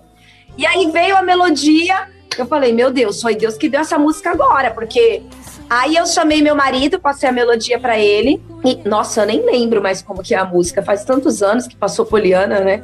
[0.57, 2.09] E aí veio a melodia.
[2.36, 5.22] Eu falei, meu Deus, foi Deus que deu essa música agora, porque
[5.68, 8.42] Aí eu chamei meu marido, passei a melodia para ele.
[8.64, 10.82] E, nossa, eu nem lembro mais como que é a música.
[10.82, 12.82] Faz tantos anos que passou Poliana, né?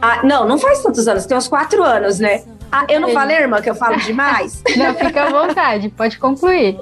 [0.00, 2.44] Ah, não, não faz tantos anos, tem uns quatro anos, né?
[2.70, 4.62] Ah, eu não falei, irmã, que eu falo demais?
[4.76, 6.78] Não, fica à vontade, pode concluir.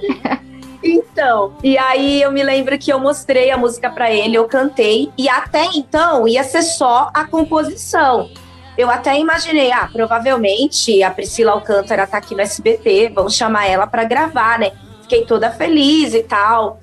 [0.82, 5.12] Então, e aí eu me lembro que eu mostrei a música para ele, eu cantei,
[5.16, 8.28] e até então ia ser só a composição.
[8.76, 13.86] Eu até imaginei, ah, provavelmente a Priscila Alcântara tá aqui no SBT, vamos chamar ela
[13.86, 14.72] para gravar, né?
[15.02, 16.80] Fiquei toda feliz e tal.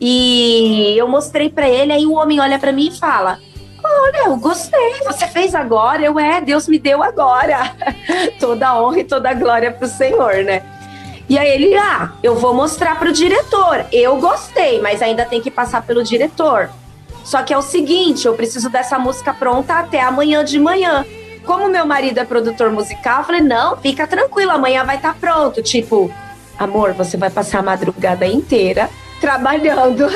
[0.00, 3.38] E eu mostrei para ele, aí o homem olha para mim e fala:
[3.82, 6.02] Olha, eu gostei, você fez agora.
[6.02, 7.74] Eu, é, Deus me deu agora.
[8.40, 10.62] toda a honra e toda a glória pro Senhor, né?
[11.28, 13.84] E aí ele, ah, eu vou mostrar pro diretor.
[13.92, 16.70] Eu gostei, mas ainda tem que passar pelo diretor.
[17.22, 21.04] Só que é o seguinte, eu preciso dessa música pronta até amanhã de manhã.
[21.48, 25.18] Como meu marido é produtor musical, eu falei, não, fica tranquilo, amanhã vai estar tá
[25.18, 25.62] pronto.
[25.62, 26.12] Tipo,
[26.58, 30.08] amor, você vai passar a madrugada inteira trabalhando.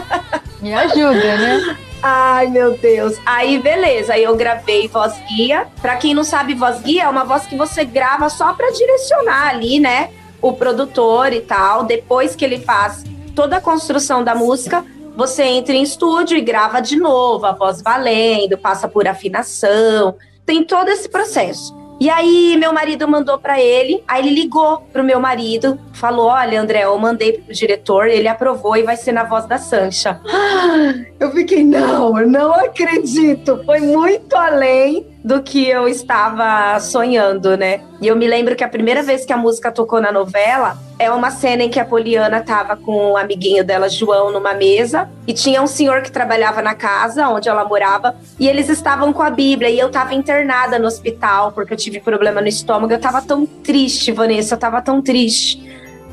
[0.58, 1.76] Me ajuda, né?
[2.02, 3.18] Ai, meu Deus.
[3.26, 4.14] Aí, beleza.
[4.14, 5.66] Aí eu gravei voz guia.
[5.82, 9.48] Pra quem não sabe, voz guia é uma voz que você grava só pra direcionar
[9.50, 10.08] ali, né?
[10.40, 11.84] O produtor e tal.
[11.84, 13.04] Depois que ele faz
[13.34, 14.82] toda a construção da música,
[15.14, 20.16] você entra em estúdio e grava de novo, a voz valendo, passa por afinação.
[20.50, 21.72] Tem todo esse processo.
[22.00, 26.60] E aí, meu marido mandou para ele, aí ele ligou pro meu marido, falou: Olha,
[26.60, 30.20] André, eu mandei pro diretor, ele aprovou e vai ser na voz da Sancha.
[31.20, 33.62] Eu fiquei, não, eu não acredito.
[33.66, 37.80] Foi muito além do que eu estava sonhando, né?
[38.00, 41.10] E eu me lembro que a primeira vez que a música tocou na novela é
[41.10, 45.10] uma cena em que a Poliana tava com o um amiguinho dela, João, numa mesa,
[45.26, 49.22] e tinha um senhor que trabalhava na casa onde ela morava, e eles estavam com
[49.22, 52.92] a Bíblia, e eu tava internada no hospital porque eu tive problema no estômago.
[52.92, 55.68] Eu tava tão triste, Vanessa, eu tava tão triste.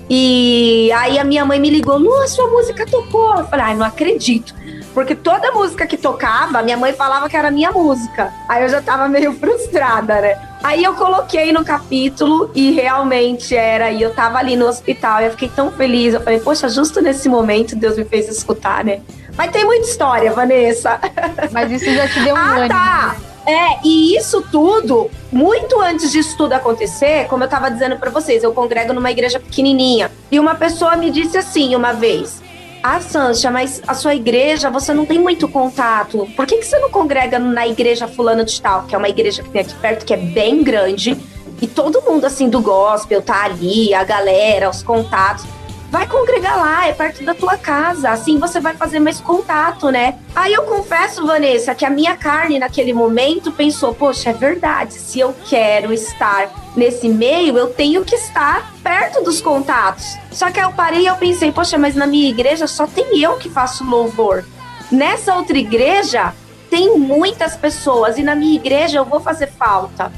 [0.09, 3.37] E aí a minha mãe me ligou, Lu, a sua música tocou.
[3.37, 4.53] Eu falei, ai, não acredito.
[4.97, 8.33] Porque toda música que tocava, minha mãe falava que era minha música.
[8.49, 10.41] Aí eu já tava meio frustrada, né?
[10.63, 13.91] Aí eu coloquei no capítulo e realmente era.
[13.91, 16.15] E eu tava ali no hospital e eu fiquei tão feliz.
[16.15, 19.01] Eu falei, poxa, justo nesse momento Deus me fez escutar, né?
[19.37, 20.99] Mas tem muita história, Vanessa.
[21.53, 22.69] Mas isso já te deu um ah, ânimo.
[22.69, 23.15] Tá.
[23.45, 28.43] É, e isso tudo, muito antes disso tudo acontecer, como eu tava dizendo para vocês,
[28.43, 30.11] eu congrego numa igreja pequenininha.
[30.31, 32.41] E uma pessoa me disse assim uma vez:
[32.83, 36.27] ah, Sancha, mas a sua igreja, você não tem muito contato.
[36.35, 39.43] Por que, que você não congrega na igreja fulana de tal, que é uma igreja
[39.43, 41.17] que tem aqui perto, que é bem grande,
[41.61, 45.45] e todo mundo, assim, do gospel tá ali, a galera, os contatos.
[45.89, 50.19] Vai congregar lá, é perto da tua casa, assim você vai fazer mais contato, né?
[50.35, 55.17] Aí eu confesso, Vanessa, que a minha carne naquele momento pensou: poxa, é verdade, se
[55.17, 60.17] eu quero estar nesse meio, eu tenho que estar perto dos contatos.
[60.29, 63.21] Só que aí eu parei e eu pensei: poxa, mas na minha igreja só tem
[63.21, 64.43] eu que faço louvor.
[64.91, 66.33] Nessa outra igreja
[66.69, 70.11] tem muitas pessoas e na minha igreja eu vou fazer falta.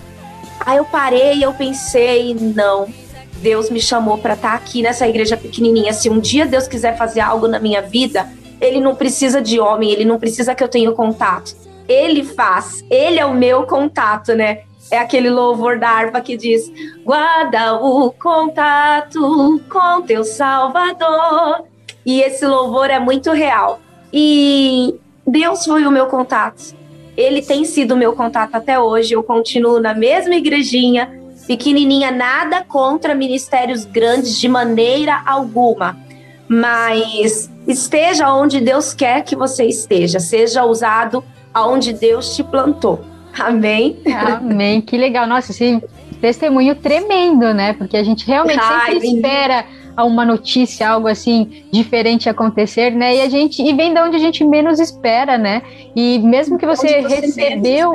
[0.62, 2.88] Aí eu parei e eu pensei: não
[3.42, 5.94] Deus me chamou para estar tá aqui nessa igreja pequenininha.
[5.94, 8.28] Se um dia Deus quiser fazer algo na minha vida,
[8.60, 11.56] ele não precisa de homem, ele não precisa que eu tenha contato.
[11.88, 14.64] Ele faz, ele é o meu contato, né?
[14.92, 16.72] É aquele louvor da harpa que diz:
[17.04, 21.64] guarda o contato com teu Salvador.
[22.06, 23.80] E esse louvor é muito real.
[24.12, 26.76] E Deus foi o meu contato.
[27.16, 29.14] Ele tem sido o meu contato até hoje.
[29.14, 31.19] Eu continuo na mesma igrejinha,
[31.50, 35.97] pequenininha, nada contra ministérios grandes de maneira alguma.
[36.47, 43.04] Mas esteja onde Deus quer que você esteja, seja usado aonde Deus te plantou.
[43.38, 43.97] Amém?
[44.16, 44.80] Amém.
[44.80, 45.26] Que legal.
[45.26, 45.84] Nossa, esse
[46.22, 47.74] testemunho tremendo, né?
[47.74, 49.66] Porque a gente realmente Ai, sempre espera
[49.97, 53.16] uma notícia, algo assim diferente acontecer, né?
[53.16, 55.64] E a gente e vem de onde a gente menos espera, né?
[55.95, 57.91] E mesmo que você, você recebeu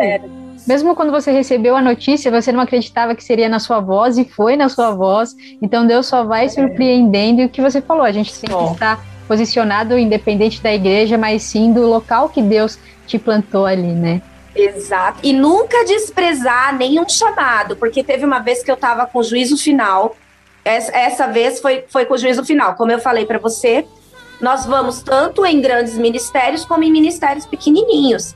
[0.66, 4.24] mesmo quando você recebeu a notícia, você não acreditava que seria na sua voz e
[4.24, 5.34] foi na sua voz.
[5.60, 7.42] Então Deus só vai surpreendendo.
[7.42, 11.42] E o que você falou, a gente tem que estar posicionado independente da igreja, mas
[11.42, 14.22] sim do local que Deus te plantou ali, né?
[14.54, 15.18] Exato.
[15.22, 20.16] E nunca desprezar nenhum chamado, porque teve uma vez que eu estava com juízo final.
[20.64, 22.74] Essa, essa vez foi, foi com juízo final.
[22.74, 23.84] Como eu falei para você,
[24.40, 28.34] nós vamos tanto em grandes ministérios como em ministérios pequenininhos.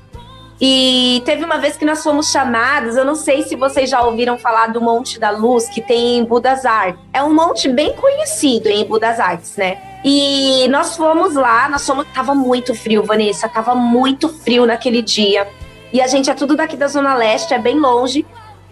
[0.61, 4.37] E teve uma vez que nós fomos chamados, eu não sei se vocês já ouviram
[4.37, 6.65] falar do Monte da Luz que tem em Budas.
[7.13, 9.19] É um monte bem conhecido em Budas
[9.57, 9.79] né?
[10.05, 15.47] E nós fomos lá, nós fomos, tava muito frio, Vanessa, tava muito frio naquele dia.
[15.93, 18.27] E a gente é tudo daqui da Zona Leste, é bem longe.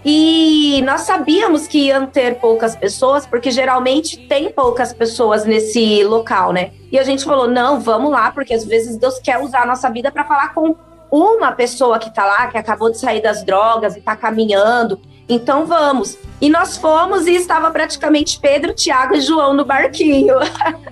[0.05, 6.53] E nós sabíamos que iam ter poucas pessoas, porque geralmente tem poucas pessoas nesse local,
[6.53, 6.71] né?
[6.93, 9.91] E a gente falou: não, vamos lá, porque às vezes Deus quer usar a nossa
[9.91, 10.77] vida para falar com
[11.11, 15.01] uma pessoa que está lá, que acabou de sair das drogas e está caminhando.
[15.29, 16.17] Então vamos.
[16.41, 20.37] E nós fomos e estava praticamente Pedro, Tiago e João no barquinho.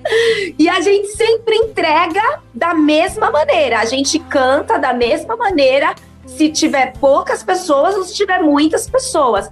[0.59, 3.79] e a gente sempre entrega da mesma maneira.
[3.79, 5.95] A gente canta da mesma maneira
[6.27, 9.49] se tiver poucas pessoas ou se tiver muitas pessoas.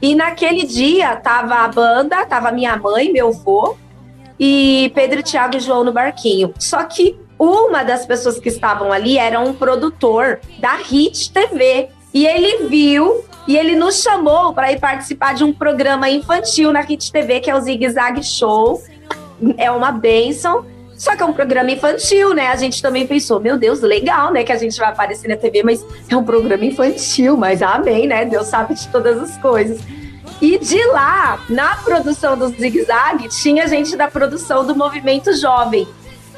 [0.00, 3.76] E naquele dia tava a banda, tava minha mãe, meu avô
[4.38, 6.54] e Pedro, Tiago e João no barquinho.
[6.58, 11.88] Só que uma das pessoas que estavam ali era um produtor da Hit TV.
[12.12, 16.80] E ele viu e ele nos chamou para ir participar de um programa infantil na
[16.80, 18.82] Hit TV, que é o Zig Zag Show.
[19.56, 20.66] É uma benção.
[20.96, 22.48] Só que é um programa infantil, né?
[22.48, 24.42] A gente também pensou, meu Deus, legal, né?
[24.42, 28.24] Que a gente vai aparecer na TV, mas é um programa infantil, mas amém, né?
[28.24, 29.78] Deus sabe de todas as coisas.
[30.40, 35.86] E de lá, na produção do Zig Zag, tinha gente da produção do Movimento Jovem.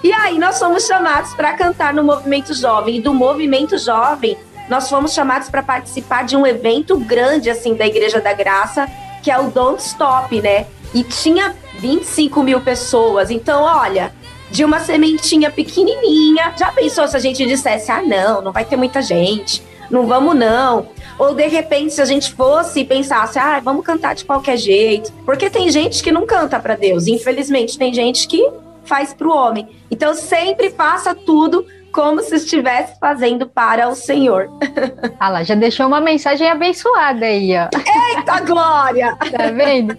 [0.02, 2.96] E aí nós fomos chamados para cantar no Movimento Jovem.
[2.96, 4.36] E do Movimento Jovem,
[4.68, 8.88] nós fomos chamados para participar de um evento grande, assim, da Igreja da Graça,
[9.22, 10.66] que é o Don't Stop, né?
[10.94, 13.30] E tinha 25 mil pessoas.
[13.30, 14.12] Então, olha,
[14.50, 16.52] de uma sementinha pequenininha.
[16.58, 20.34] Já pensou se a gente dissesse, ah, não, não vai ter muita gente, não vamos
[20.34, 20.88] não.
[21.18, 25.12] Ou de repente, se a gente fosse e pensasse, ah, vamos cantar de qualquer jeito.
[25.24, 27.06] Porque tem gente que não canta para Deus.
[27.06, 28.48] Infelizmente, tem gente que
[28.90, 29.68] faz para o homem.
[29.88, 34.48] Então, sempre faça tudo como se estivesse fazendo para o Senhor.
[35.18, 37.68] Ah lá, já deixou uma mensagem abençoada aí, ó.
[38.16, 39.16] Eita glória!
[39.16, 39.96] tá vendo?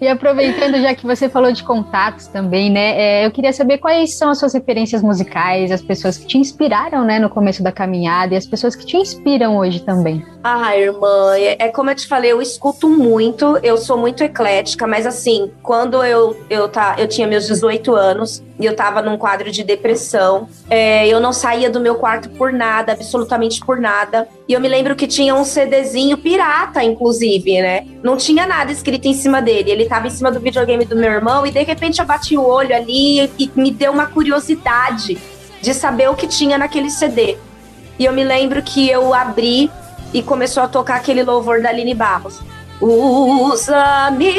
[0.00, 3.00] E aproveitando, já que você falou de contatos também, né?
[3.00, 7.04] É, eu queria saber quais são as suas referências musicais, as pessoas que te inspiraram,
[7.04, 10.24] né, no começo da caminhada e as pessoas que te inspiram hoje também.
[10.42, 14.86] Ah, irmã, é, é como eu te falei, eu escuto muito, eu sou muito eclética,
[14.86, 19.18] mas assim, quando eu, eu, tá, eu tinha meus 18 anos e eu tava num
[19.18, 24.28] quadro de depressão, é, eu não saía do meu quarto por nada, absolutamente por nada.
[24.48, 27.86] E eu me lembro que tinha um CDzinho pirata, inclusive, né?
[28.02, 29.59] Não tinha nada escrito em cima dele.
[29.68, 32.46] Ele tava em cima do videogame do meu irmão e de repente eu bati o
[32.46, 35.18] olho ali e me deu uma curiosidade
[35.60, 37.36] de saber o que tinha naquele CD.
[37.98, 39.70] E eu me lembro que eu abri
[40.12, 42.40] e começou a tocar aquele louvor da Aline Barros.
[42.80, 44.34] Usa-me,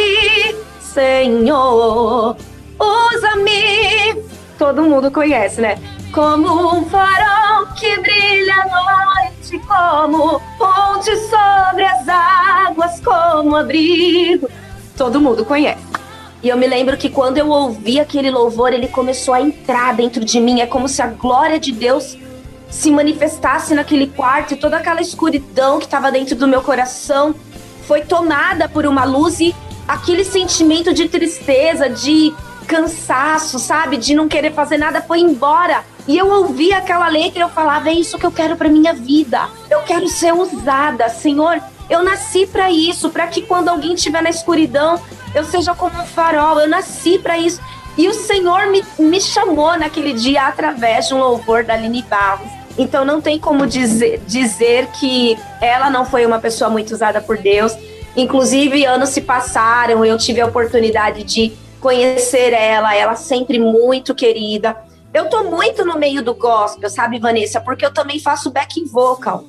[0.79, 2.35] Senhor,
[2.79, 4.23] usa-me.
[4.57, 5.77] Todo mundo conhece, né?
[6.11, 14.49] Como um farol que brilha à noite, como ponte sobre as águas, como abrigo.
[14.97, 15.81] Todo mundo conhece.
[16.43, 20.25] E eu me lembro que quando eu ouvi aquele louvor, ele começou a entrar dentro
[20.25, 20.59] de mim.
[20.59, 22.17] É como se a glória de Deus
[22.69, 27.35] se manifestasse naquele quarto e toda aquela escuridão que estava dentro do meu coração
[27.85, 29.53] foi tomada por uma luz e
[29.87, 32.33] aquele sentimento de tristeza, de
[32.65, 35.83] cansaço, sabe, de não querer fazer nada foi embora.
[36.07, 38.93] E eu ouvi aquela letra e eu falava: é isso que eu quero para minha
[38.93, 39.47] vida.
[39.69, 41.61] Eu quero ser usada, Senhor.
[41.91, 44.97] Eu nasci para isso, para que quando alguém estiver na escuridão,
[45.35, 46.57] eu seja como um farol.
[46.57, 47.59] Eu nasci para isso.
[47.97, 52.49] E o Senhor me, me chamou naquele dia através de um louvor da Aline Barros.
[52.77, 57.37] Então não tem como dizer, dizer que ela não foi uma pessoa muito usada por
[57.37, 57.75] Deus.
[58.15, 61.51] Inclusive, anos se passaram, eu tive a oportunidade de
[61.81, 64.77] conhecer ela, ela sempre muito querida.
[65.13, 67.59] Eu tô muito no meio do gospel, sabe, Vanessa?
[67.59, 69.43] Porque eu também faço backing vocal.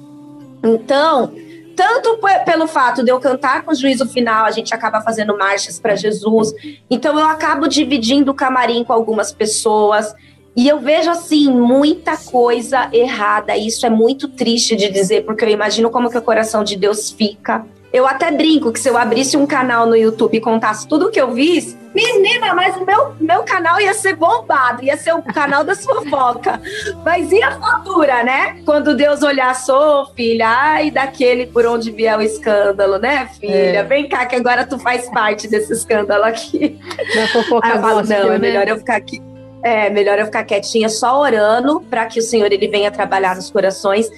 [0.64, 1.32] Então,
[1.76, 5.78] tanto pelo fato de eu cantar com o juízo final, a gente acaba fazendo marchas
[5.78, 6.52] para Jesus.
[6.90, 10.14] Então, eu acabo dividindo o camarim com algumas pessoas.
[10.54, 13.56] E eu vejo assim muita coisa errada.
[13.56, 17.10] Isso é muito triste de dizer, porque eu imagino como que o coração de Deus
[17.10, 17.64] fica.
[17.92, 21.10] Eu até brinco que se eu abrisse um canal no YouTube e contasse tudo o
[21.10, 25.22] que eu vi, menina, mas o meu, meu canal ia ser bombado, ia ser o
[25.22, 26.58] canal das fofocas.
[27.04, 28.62] Mas e a fatura, né?
[28.64, 33.80] Quando Deus olhar, sou filha, ai, daquele por onde vier o escândalo, né, filha?
[33.80, 33.82] É.
[33.82, 36.78] Vem cá, que agora tu faz parte desse escândalo aqui.
[37.14, 38.38] Da fofoca Aí eu falo, não, é né?
[38.38, 39.20] melhor eu ficar aqui
[39.62, 43.48] é melhor eu ficar quietinha só orando para que o Senhor ele venha trabalhar nos
[43.48, 44.10] corações.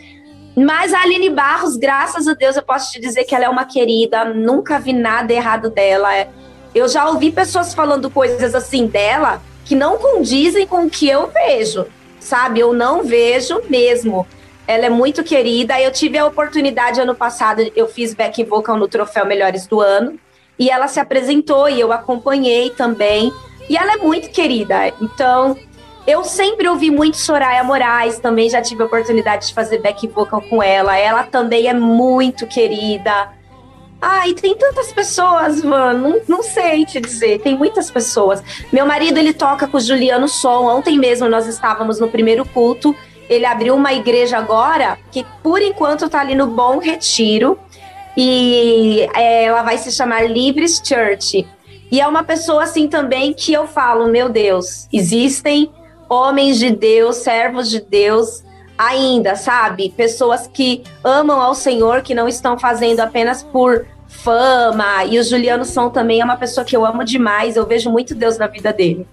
[0.57, 3.65] Mas a Aline Barros, graças a Deus, eu posso te dizer que ela é uma
[3.65, 6.11] querida, nunca vi nada errado dela.
[6.75, 11.29] Eu já ouvi pessoas falando coisas assim dela que não condizem com o que eu
[11.29, 11.87] vejo,
[12.21, 12.61] sabe?
[12.61, 14.27] Eu não vejo mesmo.
[14.67, 15.81] Ela é muito querida.
[15.81, 20.19] Eu tive a oportunidade ano passado, eu fiz back vocal no Troféu Melhores do Ano,
[20.59, 23.33] e ela se apresentou e eu acompanhei também.
[23.69, 24.89] E ela é muito querida.
[25.01, 25.57] Então,
[26.07, 30.43] eu sempre ouvi muito Soraya Moraes, também já tive a oportunidade de fazer back vocal
[30.43, 30.97] com ela.
[30.97, 33.33] Ela também é muito querida.
[34.01, 36.11] Ai, tem tantas pessoas, mano.
[36.11, 37.41] Não, não, sei te dizer.
[37.41, 38.43] Tem muitas pessoas.
[38.71, 40.67] Meu marido, ele toca com o Juliano Som.
[40.67, 42.95] Ontem mesmo nós estávamos no primeiro culto.
[43.31, 47.59] Ele abriu uma igreja agora que, por enquanto, tá ali no Bom Retiro.
[48.15, 51.47] E é, ela vai se chamar Livres Church.
[51.91, 55.73] E é uma pessoa assim também que eu falo, meu Deus, existem
[56.15, 58.45] homens de Deus, servos de Deus
[58.77, 59.91] ainda, sabe?
[59.91, 65.05] Pessoas que amam ao Senhor, que não estão fazendo apenas por fama.
[65.05, 68.15] E o Juliano Som também é uma pessoa que eu amo demais, eu vejo muito
[68.15, 69.07] Deus na vida dele.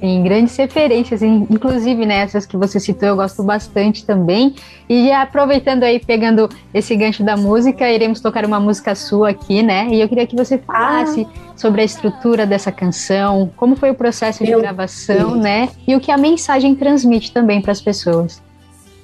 [0.00, 4.54] Tem grandes referências, inclusive nessas né, que você citou, eu gosto bastante também.
[4.88, 9.62] E já aproveitando aí, pegando esse gancho da música, iremos tocar uma música sua aqui,
[9.62, 9.88] né?
[9.90, 11.52] E eu queria que você falasse ah.
[11.54, 15.40] sobre a estrutura dessa canção, como foi o processo de gravação, Deus.
[15.40, 15.68] né?
[15.86, 18.42] E o que a mensagem transmite também para as pessoas.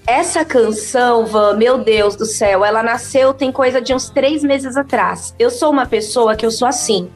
[0.07, 4.75] Essa canção, Van, meu Deus do céu, ela nasceu tem coisa de uns três meses
[4.75, 5.35] atrás.
[5.39, 7.11] Eu sou uma pessoa que eu sou assim.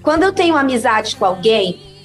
[0.00, 1.95] Quando eu tenho amizade com alguém,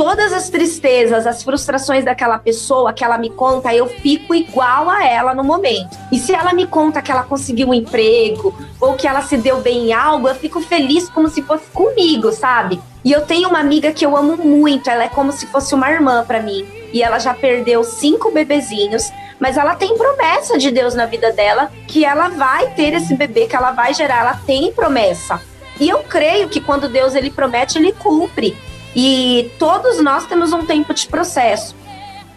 [0.00, 5.06] todas as tristezas, as frustrações daquela pessoa que ela me conta, eu fico igual a
[5.06, 5.94] ela no momento.
[6.10, 9.60] E se ela me conta que ela conseguiu um emprego ou que ela se deu
[9.60, 12.80] bem em algo, eu fico feliz como se fosse comigo, sabe?
[13.04, 15.90] E eu tenho uma amiga que eu amo muito, ela é como se fosse uma
[15.90, 16.66] irmã para mim.
[16.94, 21.70] E ela já perdeu cinco bebezinhos, mas ela tem promessa de Deus na vida dela
[21.86, 25.42] que ela vai ter esse bebê, que ela vai gerar, ela tem promessa.
[25.78, 28.56] E eu creio que quando Deus ele promete, ele cumpre.
[28.94, 31.74] E todos nós temos um tempo de processo.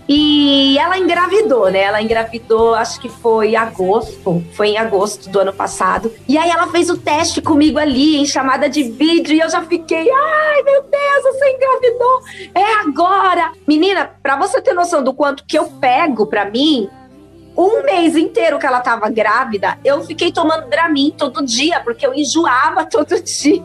[0.08, 1.84] E ela engravidou, né?
[1.84, 6.12] Ela engravidou, acho que foi agosto, foi em agosto do ano passado.
[6.28, 9.62] E aí ela fez o teste comigo ali em chamada de vídeo e eu já
[9.62, 12.22] fiquei, ai meu Deus, você engravidou,
[12.54, 13.54] é agora.
[13.66, 16.90] Menina, para você ter noção do quanto que eu pego para mim,
[17.58, 22.14] um mês inteiro que ela tava grávida, eu fiquei tomando Dramin todo dia, porque eu
[22.14, 23.64] enjoava todo dia.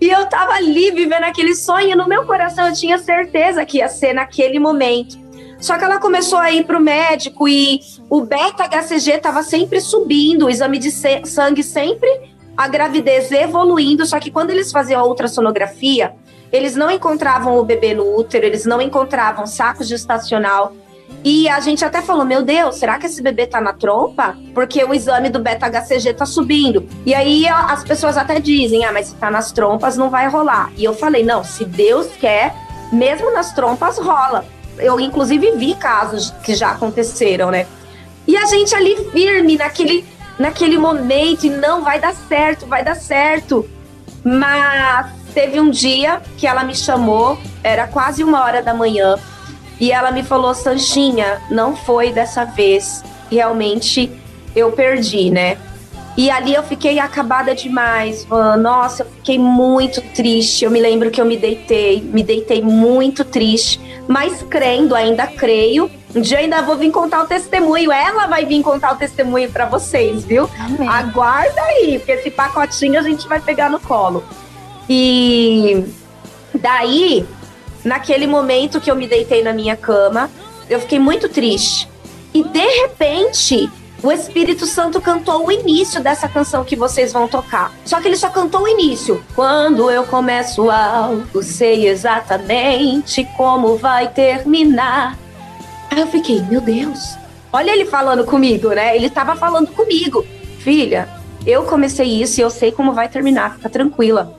[0.00, 3.88] E eu tava ali vivendo aquele sonho, no meu coração eu tinha certeza que ia
[3.88, 5.18] ser naquele momento.
[5.60, 10.50] Só que ela começou a ir pro médico e o beta-HCG tava sempre subindo, o
[10.50, 12.08] exame de sangue sempre,
[12.56, 14.06] a gravidez evoluindo.
[14.06, 16.14] Só que quando eles faziam a ultrassonografia,
[16.50, 20.74] eles não encontravam o bebê no útero, eles não encontravam saco gestacional,
[21.22, 24.36] e a gente até falou: Meu Deus, será que esse bebê tá na trompa?
[24.54, 26.88] Porque o exame do beta-HCG tá subindo.
[27.04, 30.70] E aí as pessoas até dizem: Ah, mas se tá nas trompas não vai rolar.
[30.76, 32.54] E eu falei: Não, se Deus quer,
[32.92, 34.44] mesmo nas trompas rola.
[34.78, 37.66] Eu, inclusive, vi casos que já aconteceram, né?
[38.26, 40.06] E a gente ali firme naquele,
[40.38, 43.68] naquele momento, e não vai dar certo, vai dar certo.
[44.24, 49.16] Mas teve um dia que ela me chamou, era quase uma hora da manhã
[49.80, 53.02] e ela me falou, Sanchinha, não foi dessa vez.
[53.30, 54.12] Realmente
[54.54, 55.56] eu perdi, né?
[56.16, 58.56] E ali eu fiquei acabada demais, Van.
[58.56, 60.64] Nossa, eu fiquei muito triste.
[60.64, 65.90] Eu me lembro que eu me deitei, me deitei muito triste, mas crendo, ainda creio.
[66.14, 67.90] Um dia ainda vou vir contar o testemunho.
[67.90, 70.50] Ela vai vir contar o testemunho para vocês, viu?
[70.58, 70.86] Amém.
[70.86, 74.22] Aguarda aí, porque esse pacotinho a gente vai pegar no colo.
[74.88, 75.84] E
[76.52, 77.24] daí
[77.84, 80.30] naquele momento que eu me deitei na minha cama,
[80.68, 81.88] eu fiquei muito triste.
[82.32, 83.70] E de repente,
[84.02, 87.72] o Espírito Santo cantou o início dessa canção que vocês vão tocar.
[87.84, 89.22] Só que ele só cantou o início.
[89.34, 95.18] Quando eu começo algo, sei exatamente como vai terminar.
[95.90, 97.16] Aí eu fiquei, meu Deus.
[97.52, 98.96] Olha ele falando comigo, né?
[98.96, 100.24] Ele estava falando comigo.
[100.60, 101.08] Filha,
[101.44, 104.38] eu comecei isso e eu sei como vai terminar, fica tranquila.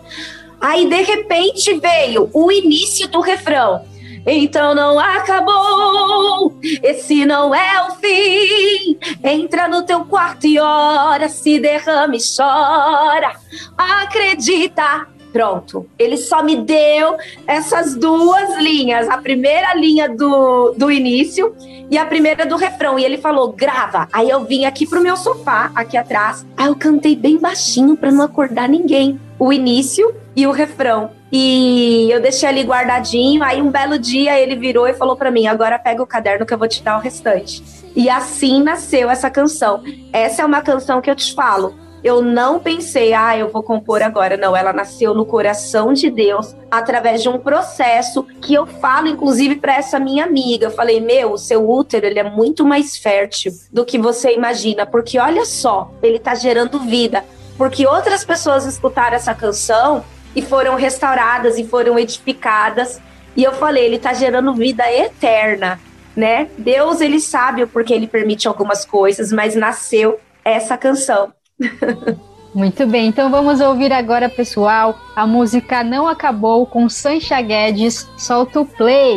[0.61, 3.83] Aí, de repente, veio o início do refrão.
[4.25, 8.97] Então não acabou, esse não é o fim.
[9.23, 13.35] Entra no teu quarto e ora, se derrama e chora.
[13.75, 15.07] Acredita.
[15.33, 17.15] Pronto, ele só me deu
[17.47, 21.55] essas duas linhas, a primeira linha do, do início
[21.89, 22.99] e a primeira do refrão.
[22.99, 24.09] E ele falou: grava.
[24.11, 26.45] Aí eu vim aqui pro meu sofá, aqui atrás.
[26.57, 29.19] Aí eu cantei bem baixinho para não acordar ninguém.
[29.39, 31.11] O início e o refrão.
[31.31, 33.43] E eu deixei ali guardadinho.
[33.43, 36.53] Aí um belo dia ele virou e falou para mim: agora pega o caderno que
[36.53, 37.63] eu vou te dar o restante.
[37.95, 39.83] E assim nasceu essa canção.
[40.13, 44.01] Essa é uma canção que eu te falo eu não pensei, ah, eu vou compor
[44.01, 44.35] agora.
[44.35, 49.55] Não, ela nasceu no coração de Deus através de um processo que eu falo, inclusive,
[49.55, 50.65] para essa minha amiga.
[50.65, 54.85] Eu falei, meu, o seu útero ele é muito mais fértil do que você imagina,
[54.85, 57.23] porque olha só, ele está gerando vida.
[57.57, 60.03] Porque outras pessoas escutaram essa canção
[60.35, 63.01] e foram restauradas e foram edificadas.
[63.35, 65.79] E eu falei, ele está gerando vida eterna,
[66.15, 66.49] né?
[66.57, 71.33] Deus, ele sabe o porquê ele permite algumas coisas, mas nasceu essa canção.
[72.53, 78.59] Muito bem, então vamos ouvir agora, pessoal, a música Não Acabou com Sancha Guedes, solta
[78.59, 79.15] o play.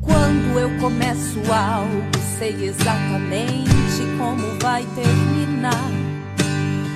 [0.00, 5.88] Quando eu começo algo, sei exatamente como vai terminar.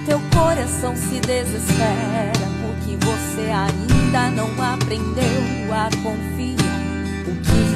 [0.04, 2.32] Teu coração se desespera
[2.62, 6.66] porque você ainda não aprendeu a confiar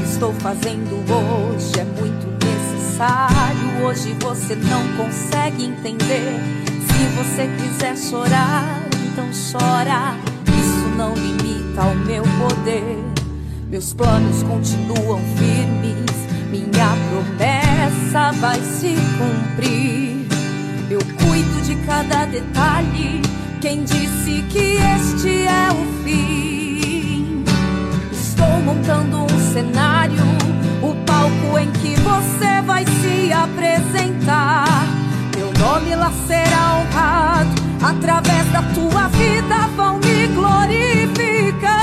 [0.04, 3.84] estou fazendo hoje é muito necessário.
[3.86, 6.40] Hoje você não consegue entender.
[6.66, 10.14] Se você quiser chorar, então chora.
[10.46, 12.98] Isso não limita o meu poder.
[13.70, 16.10] Meus planos continuam firmes.
[16.50, 17.59] Minha promessa
[18.12, 20.26] vai se cumprir.
[20.90, 23.22] Eu cuido de cada detalhe.
[23.60, 27.44] Quem disse que este é o fim?
[28.10, 30.24] Estou montando um cenário,
[30.82, 34.66] o palco em que você vai se apresentar.
[35.36, 37.60] Meu nome lá a ser honrado.
[37.80, 41.79] Através da tua vida vão me glorificar.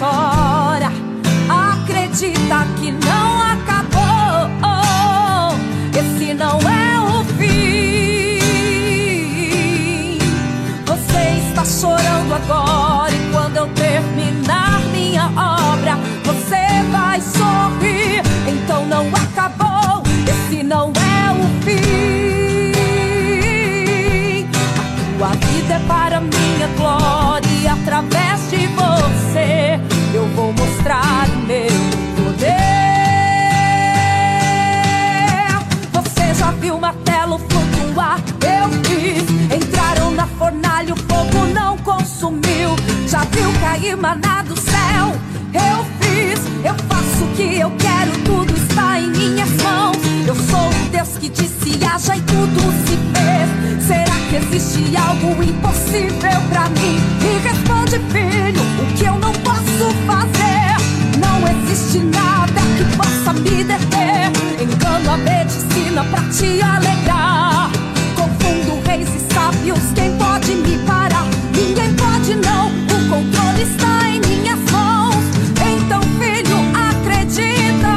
[0.00, 0.90] Chora.
[1.50, 4.48] Acredita que não acabou.
[5.92, 8.38] Esse não é o fim.
[10.86, 18.22] Você está chorando agora e quando eu terminar minha obra, você vai sorrir.
[18.48, 20.02] Então não acabou.
[20.26, 22.80] Esse não é o fim.
[24.78, 24.82] A
[25.18, 29.89] tua vida é para minha glória através de você
[30.34, 31.66] vou mostrar o meu
[32.16, 32.56] poder.
[35.92, 38.20] Você já viu martelo flutuar?
[38.42, 39.24] Eu fiz.
[39.54, 42.76] Entraram na fornalha, o fogo não consumiu.
[43.08, 45.14] Já viu cair maná do céu?
[45.52, 46.40] Eu fiz.
[46.64, 49.96] Eu faço o que eu quero, tudo está em minhas mãos.
[50.26, 53.86] Eu sou o Deus que disse haja e tudo se fez.
[53.86, 57.00] Será que existe algo impossível pra mim?
[57.20, 59.49] Me responde, filho, o que eu não posso
[61.70, 64.30] existe nada que possa me deter.
[64.60, 67.70] Engano a medicina pra te alegrar.
[68.16, 71.26] Confundo reis e sábios, quem pode me parar?
[71.54, 72.68] Ninguém pode, não.
[72.68, 75.24] O controle está em minhas mãos.
[75.76, 77.96] Então, filho, acredita.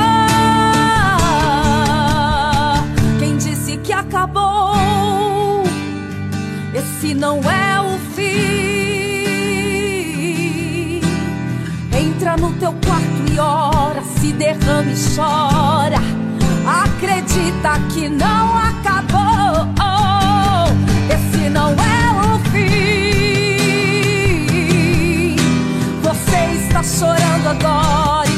[3.20, 5.64] Quem disse que acabou?
[6.74, 7.62] Esse não é
[13.39, 15.99] ora, se derrama e chora.
[16.65, 19.68] Acredita que não acabou.
[21.10, 23.76] Esse não é o fim.
[26.01, 28.32] Você está chorando agora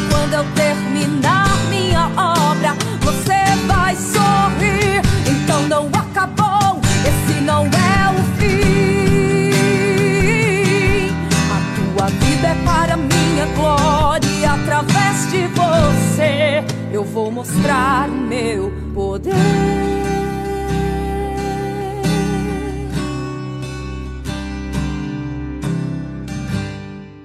[17.15, 19.31] vou mostrar meu poder.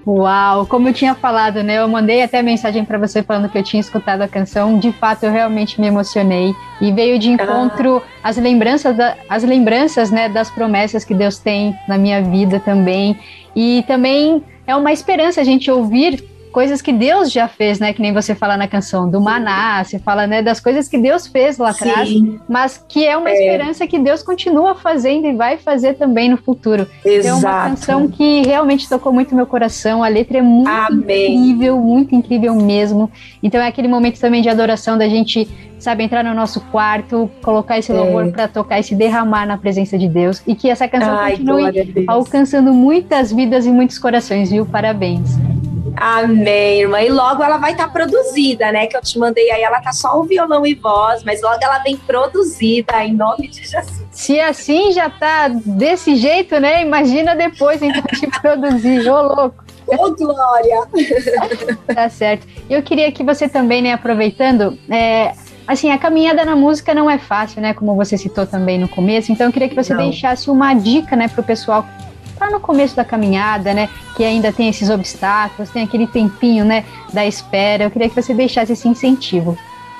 [0.06, 1.78] Uau, como eu tinha falado, né?
[1.78, 4.78] Eu mandei até mensagem para você falando que eu tinha escutado a canção.
[4.78, 10.12] De fato, eu realmente me emocionei e veio de encontro as lembranças, da, as lembranças,
[10.12, 13.18] né, das promessas que Deus tem na minha vida também.
[13.56, 17.92] E também é uma esperança a gente ouvir coisas que Deus já fez, né?
[17.92, 21.26] Que nem você fala na canção do Maná, você fala, né, das coisas que Deus
[21.26, 22.38] fez lá atrás, Sim.
[22.48, 23.34] mas que é uma É.
[23.34, 26.86] esperança que Deus continua fazendo e vai fazer também no futuro.
[27.04, 27.70] É uma Exato.
[27.70, 30.02] canção que realmente tocou muito meu coração.
[30.02, 33.10] A letra é muito incrível, muito incrível mesmo.
[33.42, 35.48] Então é aquele momento também de adoração da gente,
[35.78, 37.94] sabe, entrar no nosso quarto, colocar esse É.
[37.94, 41.32] louvor para tocar e se derramar na presença de Deus e que essa canção Ai,
[41.36, 44.66] continue alcançando muitas vidas e muitos corações, viu?
[44.66, 45.36] Parabéns.
[45.96, 47.00] Amém, irmã.
[47.00, 48.86] E logo ela vai estar produzida, né?
[48.86, 51.78] Que eu te mandei aí, ela tá só o violão e voz, mas logo ela
[51.80, 54.00] vem produzida em nome de Jesus.
[54.10, 56.82] Se assim já tá desse jeito, né?
[56.82, 59.64] Imagina depois então de produzir, ô louco.
[59.86, 60.86] Ô, Glória!
[61.94, 62.46] tá certo.
[62.68, 65.32] Eu queria que você também, né, aproveitando, é,
[65.66, 67.74] assim, a caminhada na música não é fácil, né?
[67.74, 69.32] Como você citou também no começo.
[69.32, 70.04] Então eu queria que você Não.
[70.04, 71.84] deixasse uma dica, né, pro pessoal
[72.40, 73.90] que tá no começo da caminhada, né?
[74.16, 77.84] Que ainda tem esses obstáculos, tem aquele tempinho, né, da espera.
[77.84, 79.58] Eu queria que você deixasse esse incentivo.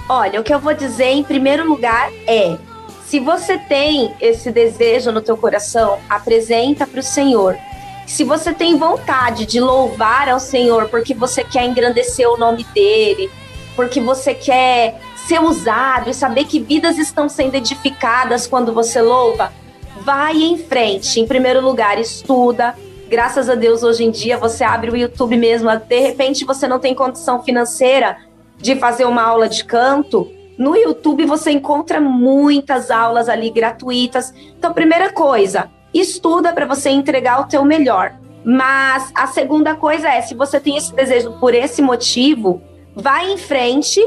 [0.08, 2.56] Olha, o que eu vou dizer em primeiro lugar é:
[3.04, 7.58] se você tem esse desejo no teu coração, apresenta para o Senhor.
[8.06, 13.30] Se você tem vontade de louvar ao Senhor porque você quer engrandecer o nome dele,
[13.76, 19.52] porque você quer ser usado e saber que vidas estão sendo edificadas quando você louva,
[20.00, 21.20] vai em frente.
[21.20, 22.74] Em primeiro lugar, estuda.
[23.08, 25.68] Graças a Deus, hoje em dia, você abre o YouTube mesmo.
[25.76, 28.18] De repente, você não tem condição financeira
[28.56, 30.30] de fazer uma aula de canto.
[30.56, 34.32] No YouTube, você encontra muitas aulas ali gratuitas.
[34.58, 38.14] Então, primeira coisa, estuda para você entregar o teu melhor.
[38.44, 42.62] Mas a segunda coisa é, se você tem esse desejo por esse motivo,
[42.94, 44.00] vai em frente,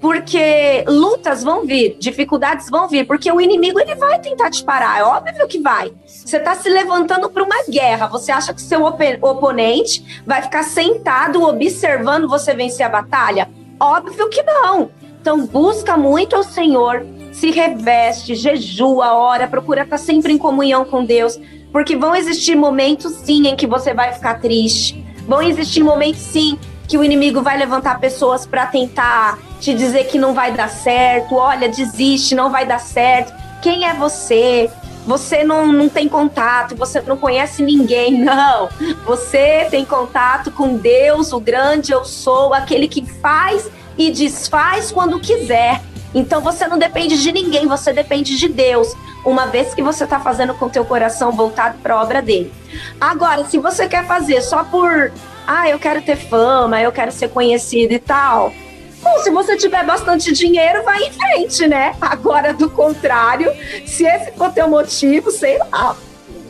[0.00, 4.98] porque lutas vão vir, dificuldades vão vir, porque o inimigo ele vai tentar te parar,
[4.98, 5.92] é óbvio que vai.
[6.06, 10.62] Você está se levantando para uma guerra, você acha que seu ope- oponente vai ficar
[10.62, 13.48] sentado observando você vencer a batalha?
[13.78, 14.90] Óbvio que não.
[15.20, 21.04] Então busca muito ao Senhor, se reveste, jejua, ora, procura estar sempre em comunhão com
[21.04, 21.38] Deus,
[21.70, 25.04] porque vão existir momentos sim em que você vai ficar triste.
[25.28, 26.58] Vão existir momentos sim
[26.88, 31.36] que o inimigo vai levantar pessoas para tentar te dizer que não vai dar certo,
[31.36, 33.32] olha, desiste, não vai dar certo.
[33.60, 34.70] Quem é você?
[35.06, 38.68] Você não, não tem contato, você não conhece ninguém, não.
[39.06, 45.20] Você tem contato com Deus, o grande eu sou, aquele que faz e desfaz quando
[45.20, 45.82] quiser.
[46.14, 50.18] Então você não depende de ninguém, você depende de Deus, uma vez que você está
[50.18, 52.52] fazendo com teu coração voltado para a obra dele.
[53.00, 55.12] Agora, se você quer fazer só por,
[55.46, 58.52] ah, eu quero ter fama, eu quero ser conhecido e tal,
[59.02, 61.94] Bom, se você tiver bastante dinheiro, vai em frente, né?
[62.00, 63.50] Agora, do contrário,
[63.86, 65.96] se esse for teu motivo, sei lá,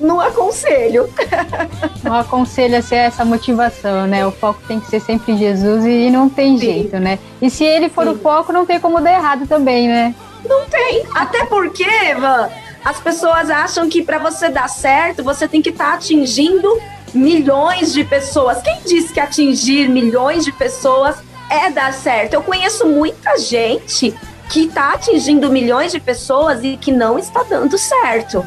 [0.01, 1.09] não aconselho.
[2.02, 4.27] Não aconselho a ser essa motivação, né?
[4.27, 6.64] O foco tem que ser sempre Jesus e não tem Sim.
[6.64, 7.18] jeito, né?
[7.43, 8.12] E se ele for Sim.
[8.12, 10.14] o foco, não tem como dar errado também, né?
[10.48, 11.05] Não tem.
[11.14, 12.51] Até porque, Eva,
[12.82, 16.81] as pessoas acham que para você dar certo, você tem que estar tá atingindo
[17.12, 18.62] milhões de pessoas.
[18.62, 21.16] Quem disse que atingir milhões de pessoas
[21.51, 22.35] é dar certo?
[22.35, 24.14] Eu conheço muita gente
[24.51, 28.44] que está atingindo milhões de pessoas e que não está dando certo.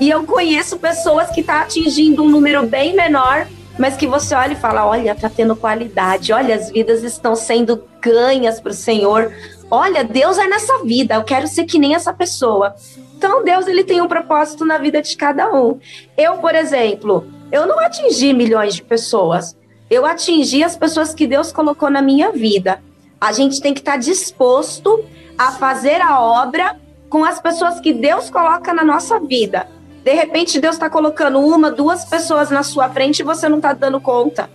[0.00, 3.46] E eu conheço pessoas que estão tá atingindo um número bem menor,
[3.78, 7.84] mas que você olha e fala: olha, tá tendo qualidade, olha, as vidas estão sendo
[8.00, 9.32] ganhas para o Senhor.
[9.70, 12.74] Olha, Deus é nessa vida, eu quero ser que nem essa pessoa.
[13.16, 15.78] Então, Deus ele tem um propósito na vida de cada um.
[16.16, 19.56] Eu, por exemplo, eu não atingi milhões de pessoas.
[19.90, 22.80] Eu atingi as pessoas que Deus colocou na minha vida.
[23.20, 25.04] A gente tem que estar tá disposto
[25.38, 26.76] a fazer a obra
[27.08, 29.68] com as pessoas que Deus coloca na nossa vida.
[30.02, 33.72] De repente, Deus está colocando uma, duas pessoas na sua frente e você não está
[33.72, 34.50] dando conta.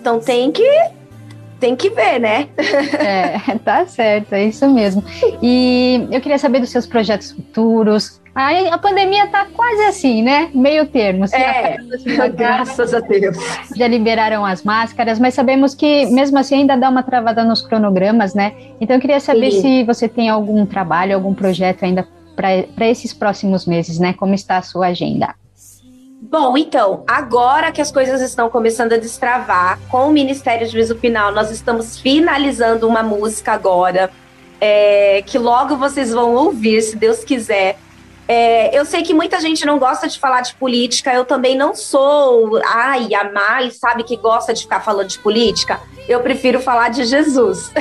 [0.00, 0.66] Então tem que
[1.58, 2.48] tem que ver, né?
[2.56, 5.02] é, tá certo, é isso mesmo.
[5.42, 8.20] E eu queria saber dos seus projetos futuros.
[8.36, 10.50] A, a pandemia tá quase assim, né?
[10.52, 11.24] Meio termo.
[11.32, 11.78] É,
[12.36, 13.38] graças a Deus.
[13.74, 18.34] Já liberaram as máscaras, mas sabemos que mesmo assim ainda dá uma travada nos cronogramas,
[18.34, 18.52] né?
[18.78, 19.62] Então eu queria saber Sim.
[19.62, 22.06] se você tem algum trabalho, algum projeto ainda
[22.36, 24.12] para esses próximos meses, né?
[24.12, 25.34] Como está a sua agenda?
[26.20, 30.96] Bom, então, agora que as coisas estão começando a destravar, com o Ministério de Juízo
[30.96, 34.10] Final, nós estamos finalizando uma música agora,
[34.60, 37.78] é, que logo vocês vão ouvir, se Deus quiser.
[38.28, 41.74] É, eu sei que muita gente não gosta de falar de política, eu também não
[41.74, 45.80] sou, ai, a mais, sabe, que gosta de ficar falando de política.
[46.08, 47.72] Eu prefiro falar de Jesus.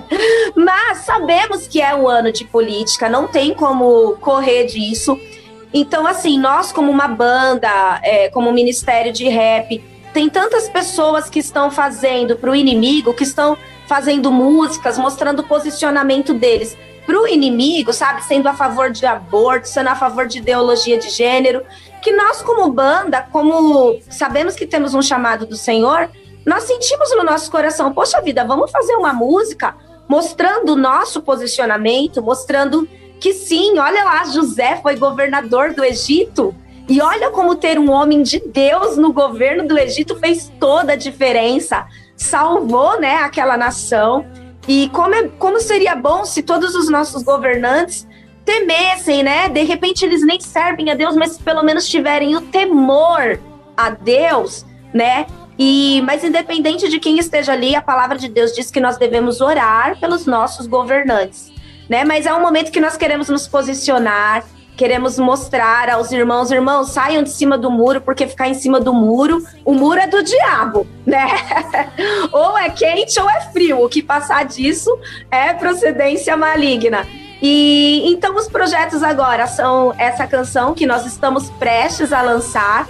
[0.56, 5.20] Mas sabemos que é um ano de política, não tem como correr disso.
[5.72, 9.82] Então, assim, nós, como uma banda, é, como ministério de rap,
[10.14, 13.56] tem tantas pessoas que estão fazendo para o inimigo, que estão
[13.86, 18.22] fazendo músicas, mostrando o posicionamento deles para o inimigo, sabe?
[18.24, 21.62] Sendo a favor de aborto, sendo a favor de ideologia de gênero.
[22.02, 26.08] Que nós, como banda, como sabemos que temos um chamado do Senhor,
[26.46, 29.74] nós sentimos no nosso coração, poxa vida, vamos fazer uma música
[30.08, 32.88] mostrando o nosso posicionamento, mostrando
[33.20, 36.54] que sim, olha lá, José foi governador do Egito.
[36.88, 40.96] E olha como ter um homem de Deus no governo do Egito fez toda a
[40.96, 41.86] diferença.
[42.16, 44.26] Salvou, né, aquela nação.
[44.70, 48.06] E como, é, como seria bom se todos os nossos governantes
[48.44, 49.48] temessem, né?
[49.48, 53.40] De repente eles nem servem a Deus, mas pelo menos tiverem o temor
[53.76, 54.64] a Deus,
[54.94, 55.26] né?
[55.58, 59.40] E mas independente de quem esteja ali, a palavra de Deus diz que nós devemos
[59.40, 61.50] orar pelos nossos governantes
[61.90, 62.04] né?
[62.04, 64.44] Mas é um momento que nós queremos nos posicionar,
[64.80, 68.94] queremos mostrar aos irmãos, irmãos, saiam de cima do muro, porque ficar em cima do
[68.94, 71.26] muro, o muro é do diabo, né?
[72.32, 73.84] ou é quente ou é frio.
[73.84, 74.90] O que passar disso
[75.30, 77.06] é procedência maligna.
[77.42, 82.88] E então os projetos agora são essa canção que nós estamos prestes a lançar.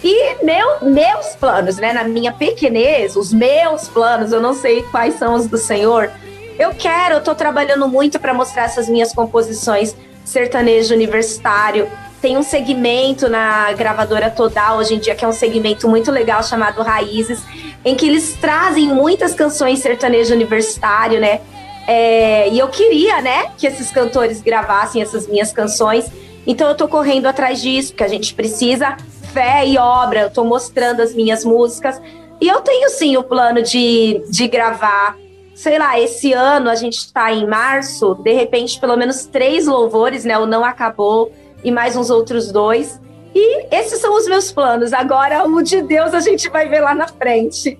[0.00, 1.92] E meu, meus planos, né?
[1.92, 6.08] Na minha pequenez, os meus planos, eu não sei quais são os do Senhor,
[6.56, 11.88] eu quero, eu tô trabalhando muito para mostrar essas minhas composições sertanejo universitário.
[12.20, 16.42] Tem um segmento na gravadora Total hoje em dia que é um segmento muito legal
[16.42, 17.42] chamado Raízes,
[17.84, 21.40] em que eles trazem muitas canções sertanejo universitário, né?
[21.86, 26.06] É, e eu queria, né, que esses cantores gravassem essas minhas canções.
[26.46, 28.96] Então eu tô correndo atrás disso, porque a gente precisa
[29.32, 30.20] fé e obra.
[30.20, 32.00] Eu tô mostrando as minhas músicas.
[32.40, 35.16] E eu tenho sim o plano de, de gravar
[35.62, 40.24] sei lá, esse ano a gente está em março, de repente, pelo menos três louvores,
[40.24, 40.36] né?
[40.36, 41.30] O Não Acabou
[41.62, 43.00] e mais uns outros dois.
[43.32, 44.92] E esses são os meus planos.
[44.92, 47.78] Agora, o de Deus a gente vai ver lá na frente.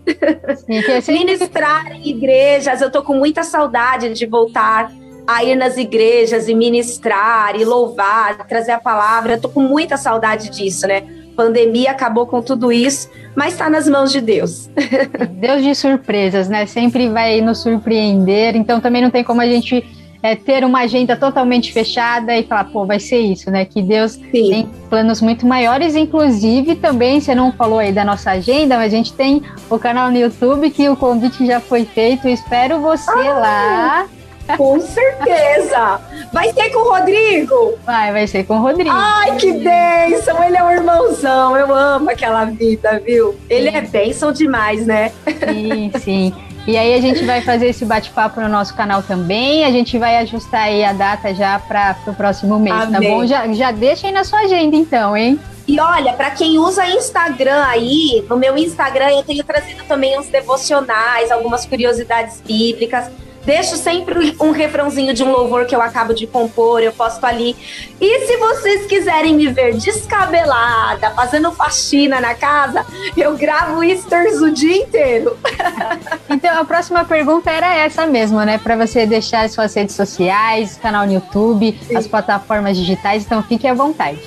[1.09, 4.93] Ministrar em igrejas, eu tô com muita saudade de voltar
[5.27, 9.33] a ir nas igrejas e ministrar e louvar, trazer a palavra.
[9.33, 11.03] Eu tô com muita saudade disso, né?
[11.37, 14.71] Pandemia acabou com tudo isso, mas está nas mãos de Deus.
[15.41, 16.67] Deus de surpresas, né?
[16.67, 19.85] Sempre vai nos surpreender, então também não tem como a gente
[20.23, 23.65] é, ter uma agenda totalmente fechada e falar, pô, vai ser isso, né?
[23.65, 24.31] Que Deus Sim.
[24.31, 28.97] tem planos muito maiores, inclusive também, você não falou aí da nossa agenda, mas a
[28.97, 33.39] gente tem o canal no YouTube que o convite já foi feito, espero você ah,
[33.39, 34.09] lá.
[34.56, 36.01] Com certeza!
[36.32, 37.78] Vai ser com o Rodrigo?
[37.85, 38.90] Vai, vai ser com o Rodrigo.
[38.93, 40.43] Ai, que bênção!
[40.43, 43.35] Ele é um irmãozão, eu amo aquela vida, viu?
[43.48, 43.77] Ele sim.
[43.77, 45.12] é bênção demais, né?
[45.47, 46.35] Sim, sim.
[46.66, 49.64] E aí a gente vai fazer esse bate-papo no nosso canal também.
[49.64, 53.10] A gente vai ajustar aí a data já para o próximo mês, tá Amém.
[53.10, 53.27] tá bom?
[53.27, 55.40] Já, já deixa aí na sua agenda então, hein?
[55.66, 60.27] E olha, para quem usa Instagram aí, no meu Instagram eu tenho trazido também uns
[60.27, 63.10] devocionais, algumas curiosidades bíblicas.
[63.44, 67.56] Deixo sempre um refrãozinho de um louvor que eu acabo de compor, eu posto ali.
[68.01, 72.86] E se vocês quiserem me ver descabelada, fazendo faxina na casa,
[73.16, 75.36] eu gravo stories o dia inteiro.
[76.28, 78.59] Então, a próxima pergunta era essa mesmo, né?
[78.59, 81.97] Para você deixar as suas redes sociais, canal no YouTube, Sim.
[81.97, 84.19] as plataformas digitais, então fique à vontade.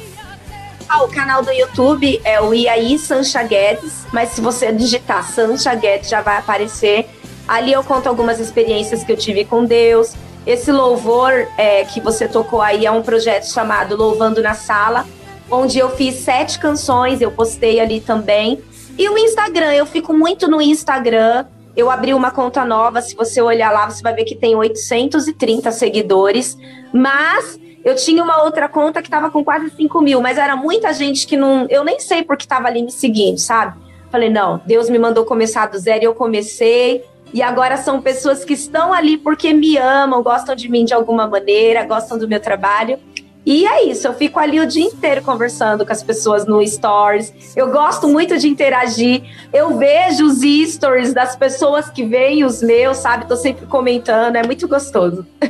[0.87, 5.73] Ah, o canal do YouTube é o Iaí Sancha Guedes, mas se você digitar Sancha
[5.73, 7.09] Guedes já vai aparecer.
[7.47, 10.13] Ali eu conto algumas experiências que eu tive com Deus.
[10.45, 15.05] Esse louvor é, que você tocou aí é um projeto chamado Louvando na Sala,
[15.49, 18.61] onde eu fiz sete canções, eu postei ali também.
[18.97, 21.45] E o Instagram, eu fico muito no Instagram.
[21.75, 25.71] Eu abri uma conta nova, se você olhar lá, você vai ver que tem 830
[25.71, 26.57] seguidores.
[26.93, 30.93] Mas eu tinha uma outra conta que estava com quase 5 mil, mas era muita
[30.93, 31.67] gente que não.
[31.69, 33.77] Eu nem sei porque estava ali me seguindo, sabe?
[34.09, 37.03] Falei, não, Deus me mandou começar do zero e eu comecei.
[37.35, 41.27] E agora são pessoas que estão ali porque me amam, gostam de mim de alguma
[41.27, 42.97] maneira, gostam do meu trabalho.
[43.45, 47.33] E é isso, eu fico ali o dia inteiro conversando com as pessoas no Stories.
[47.53, 49.21] Eu gosto muito de interagir.
[49.53, 50.39] Eu vejo os
[50.71, 53.27] stories das pessoas que veem os meus, sabe?
[53.27, 55.27] Tô sempre comentando, é muito gostoso.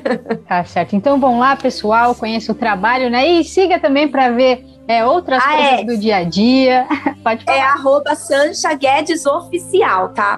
[0.48, 0.96] Tá certo.
[0.96, 3.28] Então vão lá, pessoal, conheça o trabalho, né?
[3.28, 5.84] E siga também para ver é, outras ah, coisas é.
[5.84, 6.88] do dia a dia.
[7.24, 7.58] Pode falar.
[7.58, 10.38] É arroba Sancha Guedes Oficial, tá?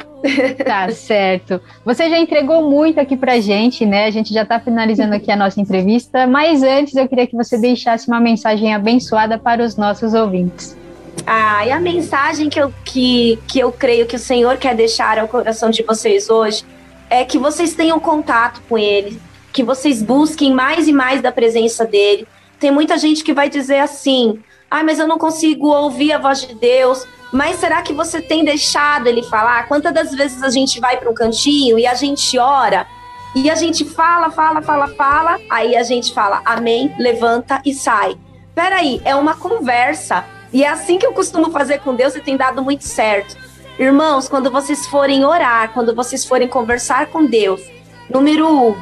[0.66, 1.62] Tá certo.
[1.84, 4.06] Você já entregou muito aqui pra gente, né?
[4.06, 7.58] A gente já tá finalizando aqui a nossa entrevista, mas antes eu queria que você
[7.58, 10.78] deixasse uma mensagem abençoada para os nossos ouvintes.
[11.26, 15.20] Ah, e a mensagem que eu, que, que eu creio que o Senhor quer deixar
[15.20, 16.64] ao coração de vocês hoje
[17.10, 19.20] é que vocês tenham contato com Ele,
[19.52, 22.28] que vocês busquem mais e mais da presença dele,
[22.60, 26.42] tem muita gente que vai dizer assim: ah, mas eu não consigo ouvir a voz
[26.46, 27.06] de Deus.
[27.32, 29.68] Mas será que você tem deixado ele falar?
[29.68, 32.88] Quantas das vezes a gente vai para um cantinho e a gente ora
[33.36, 38.18] e a gente fala, fala, fala, fala, aí a gente fala amém, levanta e sai.
[38.56, 40.26] Peraí, é uma conversa.
[40.52, 43.38] E é assim que eu costumo fazer com Deus e tem dado muito certo.
[43.78, 47.62] Irmãos, quando vocês forem orar, quando vocês forem conversar com Deus,
[48.10, 48.76] número um,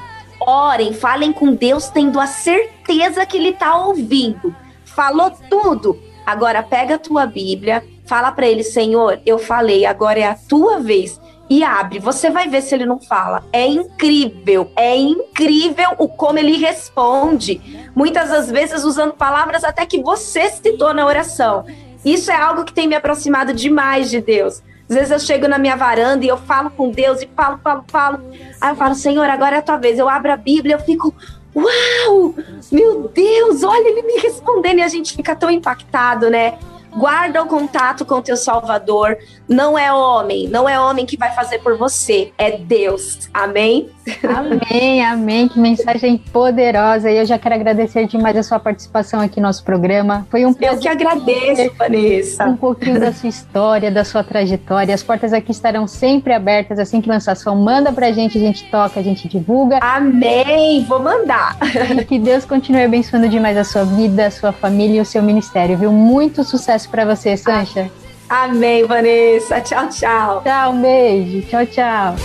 [0.45, 4.55] Orem, falem com Deus tendo a certeza que Ele está ouvindo.
[4.83, 5.99] Falou tudo.
[6.25, 10.79] Agora pega a tua Bíblia, fala para Ele, Senhor, eu falei, agora é a tua
[10.79, 11.19] vez.
[11.47, 13.43] E abre, você vai ver se ele não fala.
[13.53, 17.61] É incrível, é incrível o como ele responde.
[17.95, 21.63] Muitas das vezes usando palavras até que você citou na oração.
[22.03, 24.63] Isso é algo que tem me aproximado demais de Deus.
[24.89, 27.83] Às vezes eu chego na minha varanda e eu falo com Deus e falo, falo,
[27.87, 28.19] falo.
[28.61, 29.97] Aí eu falo, Senhor, agora é a tua vez.
[29.97, 31.13] Eu abro a Bíblia, eu fico,
[31.55, 32.35] uau,
[32.71, 36.57] meu Deus, olha ele me respondendo e a gente fica tão impactado, né?
[36.95, 39.17] Guarda o contato com o teu Salvador.
[39.47, 43.29] Não é homem, não é homem que vai fazer por você, é Deus.
[43.33, 43.89] Amém?
[44.23, 45.47] Amém, amém.
[45.47, 47.09] Que mensagem poderosa.
[47.11, 50.25] E eu já quero agradecer demais a sua participação aqui no nosso programa.
[50.29, 50.75] Foi um prazer.
[50.75, 52.45] Eu que agradeço, Vanessa.
[52.45, 54.93] Um pouquinho da sua história, da sua trajetória.
[54.93, 56.79] As portas aqui estarão sempre abertas.
[56.79, 59.79] Assim que lançação, manda pra gente, a gente toca, a gente divulga.
[59.81, 60.83] Amém.
[60.85, 61.57] Vou mandar.
[61.99, 65.21] E que Deus continue abençoando demais a sua vida, a sua família e o seu
[65.21, 65.91] ministério, viu?
[65.91, 67.89] Muito sucesso para você, Sancha.
[68.29, 69.61] Amém, Vanessa.
[69.61, 70.41] Tchau, tchau.
[70.43, 71.41] Tchau, um beijo.
[71.47, 72.15] Tchau, tchau.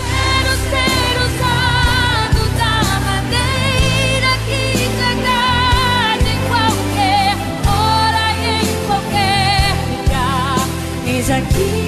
[11.31, 11.80] aqui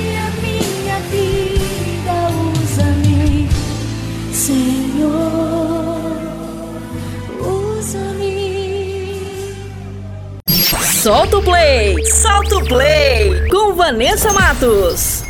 [11.03, 15.22] Solta o play, solta o play com Vanessa Matos.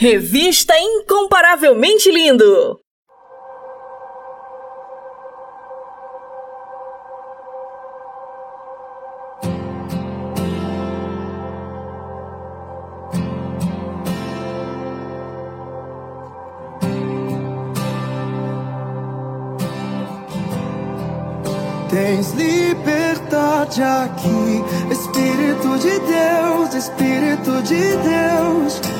[0.00, 2.80] Revista Incomparavelmente Lindo.
[21.90, 28.99] Tens liberdade aqui, Espírito de Deus, Espírito de Deus.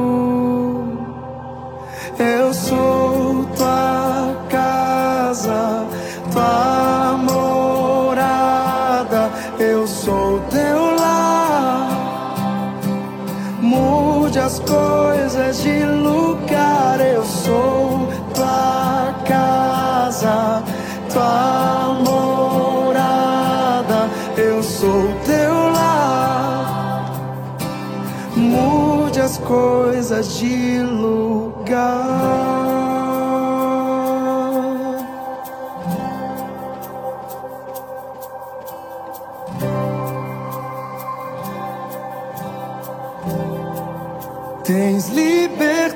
[14.71, 16.99] Coisas de lugar.
[17.01, 20.63] Eu sou tua casa,
[21.11, 24.09] tua morada.
[24.37, 27.11] Eu sou teu lar.
[28.35, 31.30] Mude as coisas de lugar.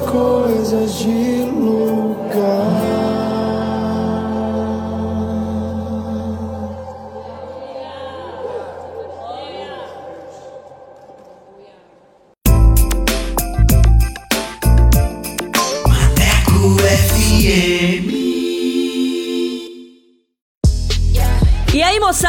[0.00, 1.85] Coisas de lugar.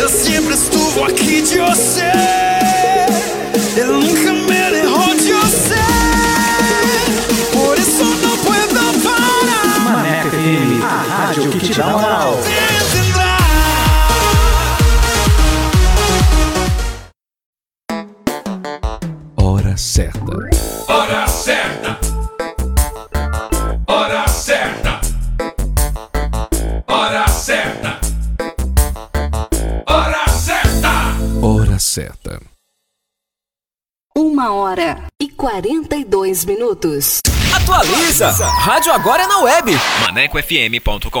[0.00, 2.10] Eu sempre estuvo aqui de você.
[3.76, 5.74] Eu nunca me dejó de você.
[7.52, 9.20] Por isso não puedo parar.
[11.50, 12.38] que te dá moral.
[19.36, 20.49] Hora certa.
[34.40, 37.20] Uma hora e 42 minutos.
[37.54, 38.30] Atualiza!
[38.46, 39.70] Rádio agora é na web.
[40.00, 41.20] ManecoFM.com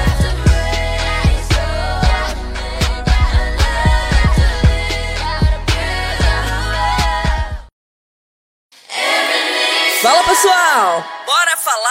[10.01, 11.03] Fala pessoal!
[11.27, 11.90] Bora falar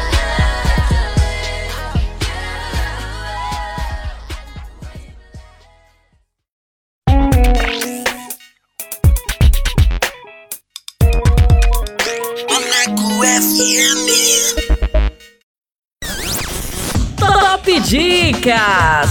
[17.91, 19.09] Dicas!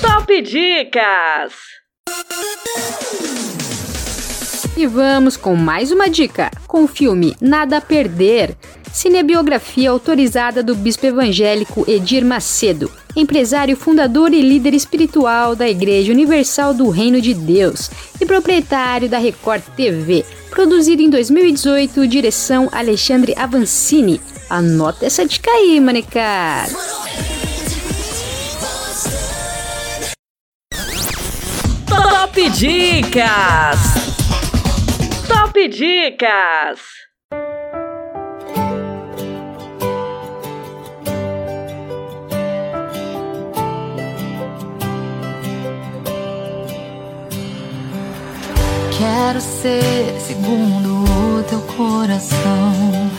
[0.00, 1.52] Top Dicas!
[4.76, 8.56] E vamos com mais uma dica, com o filme Nada a Perder,
[8.94, 16.72] cinebiografia autorizada do bispo evangélico Edir Macedo, empresário fundador e líder espiritual da Igreja Universal
[16.72, 17.90] do Reino de Deus
[18.20, 24.20] e proprietário da Record TV, produzido em 2018, direção Alexandre Avancini.
[24.48, 26.72] Anota essa dica aí, manecada!
[31.88, 33.80] Top Dicas!
[35.26, 37.13] Top Dicas!
[48.96, 53.10] Quero ser segundo o teu coração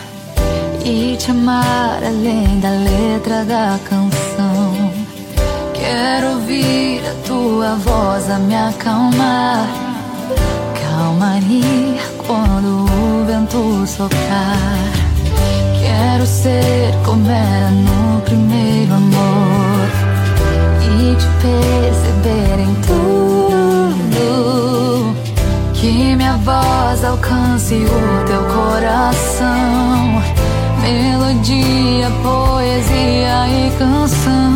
[0.85, 4.93] e te amar além da letra da canção.
[5.73, 9.67] Quero ouvir a tua voz a me acalmar,
[10.81, 14.79] calmaria quando o vento soprar.
[15.77, 19.89] Quero ser como era no primeiro amor
[20.81, 23.34] e te perceber em tudo.
[25.85, 30.19] Que minha voz alcance o teu coração.
[30.81, 34.55] Melodia, poesia e canção.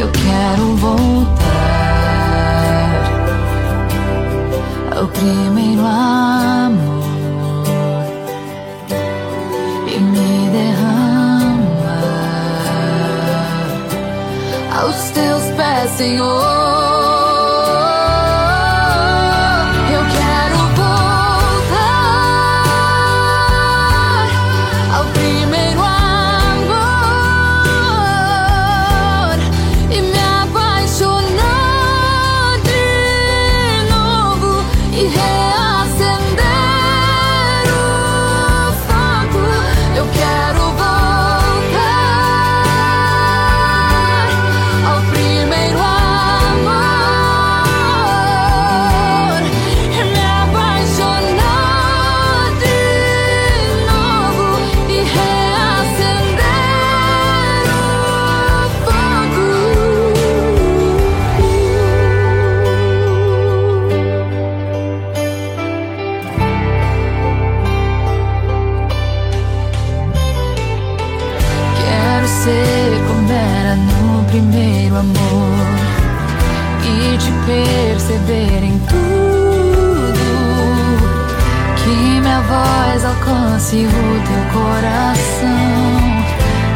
[0.00, 1.38] Eu quero voltar
[4.96, 7.04] ao primeiro amor
[9.86, 11.78] e me derramar
[14.82, 16.67] aos teus pés, Senhor.
[83.76, 85.58] O teu coração.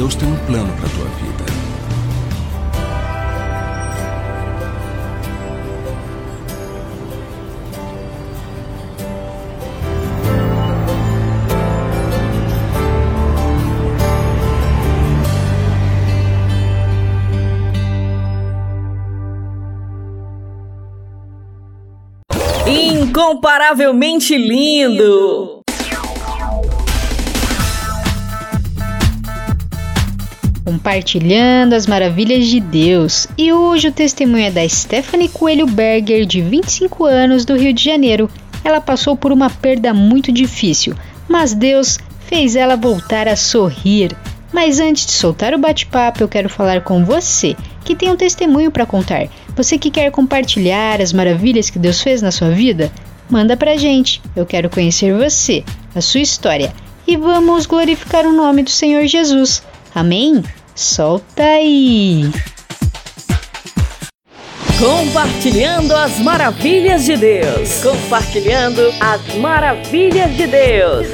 [0.00, 1.44] Deus tem um plano para tua vida.
[22.66, 25.59] Incomparavelmente lindo!
[30.70, 33.26] Compartilhando as maravilhas de Deus.
[33.36, 37.82] E hoje o testemunho é da Stephanie Coelho Berger, de 25 anos, do Rio de
[37.82, 38.30] Janeiro.
[38.62, 40.94] Ela passou por uma perda muito difícil,
[41.28, 44.16] mas Deus fez ela voltar a sorrir.
[44.52, 48.70] Mas antes de soltar o bate-papo, eu quero falar com você que tem um testemunho
[48.70, 49.26] para contar.
[49.56, 52.92] Você que quer compartilhar as maravilhas que Deus fez na sua vida?
[53.28, 54.22] Manda pra gente.
[54.36, 55.64] Eu quero conhecer você,
[55.96, 56.72] a sua história.
[57.08, 59.64] E vamos glorificar o nome do Senhor Jesus.
[59.92, 60.44] Amém?
[60.80, 62.22] Solta aí!
[64.78, 67.82] Compartilhando as maravilhas de Deus.
[67.82, 71.06] Compartilhando as maravilhas de Deus.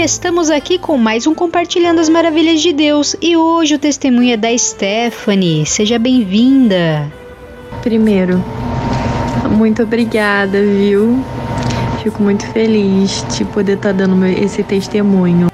[0.00, 3.14] E estamos aqui com mais um Compartilhando as Maravilhas de Deus.
[3.20, 5.66] E hoje o testemunho é da Stephanie.
[5.66, 7.12] Seja bem-vinda.
[7.82, 8.42] Primeiro,
[9.58, 11.22] muito obrigada, viu?
[12.02, 15.50] Fico muito feliz de poder estar dando meu- esse testemunho.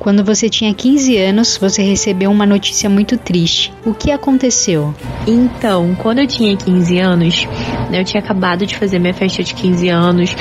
[0.00, 3.72] Quando você tinha 15 anos, você recebeu uma notícia muito triste.
[3.84, 4.92] O que aconteceu?
[5.28, 7.46] Então, quando eu tinha 15 anos,
[7.92, 10.34] eu tinha acabado de fazer minha festa de 15 anos,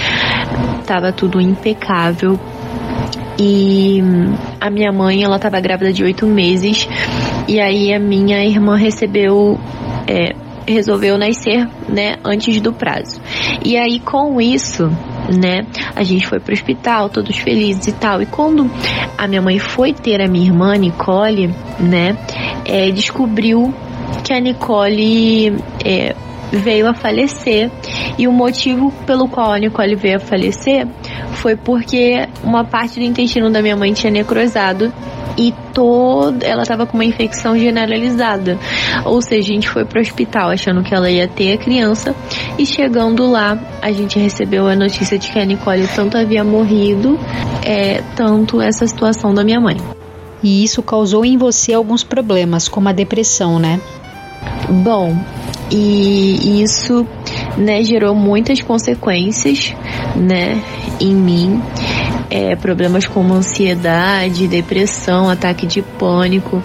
[0.88, 2.39] tava tudo impecável.
[3.38, 6.88] E hum, a minha mãe, ela tava grávida de oito meses.
[7.47, 9.60] E aí a minha irmã recebeu.
[10.07, 10.35] é,
[10.68, 13.22] resolveu nascer, né, antes do prazo.
[13.64, 14.89] E aí com isso,
[15.30, 15.65] né,
[15.95, 18.22] a gente foi pro hospital, todos felizes e tal.
[18.22, 18.69] E quando
[19.18, 22.18] a minha mãe foi ter a minha irmã, Nicole, né,
[22.65, 23.73] é, descobriu
[24.23, 26.15] que a Nicole é,
[26.56, 27.69] veio a falecer.
[28.18, 30.88] E o motivo pelo qual a Nicole veio a falecer
[31.34, 34.91] foi porque uma parte do intestino da minha mãe tinha necrosado
[35.38, 38.57] e toda ela estava com uma infecção generalizada.
[39.06, 42.15] Ou seja, a gente foi pro hospital achando que ela ia ter a criança
[42.57, 47.19] e chegando lá, a gente recebeu a notícia de que a Nicole tanto havia morrido,
[47.64, 49.77] é, tanto essa situação da minha mãe.
[50.41, 53.80] E isso causou em você alguns problemas, como a depressão, né?
[54.69, 55.15] Bom,
[55.72, 57.05] e isso
[57.57, 59.73] né, gerou muitas consequências
[60.15, 60.61] né,
[60.99, 61.61] em mim.
[62.30, 66.61] É, problemas como ansiedade, depressão, ataque de pânico.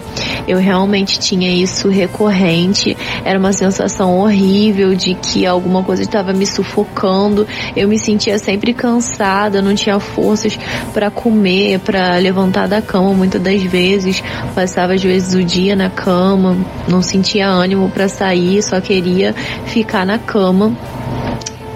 [0.47, 2.97] Eu realmente tinha isso recorrente.
[3.23, 7.47] Era uma sensação horrível de que alguma coisa estava me sufocando.
[7.75, 10.57] Eu me sentia sempre cansada, não tinha forças
[10.93, 14.23] para comer, para levantar da cama muitas das vezes.
[14.55, 16.57] Passava às vezes o dia na cama,
[16.87, 19.33] não sentia ânimo para sair, só queria
[19.65, 20.75] ficar na cama.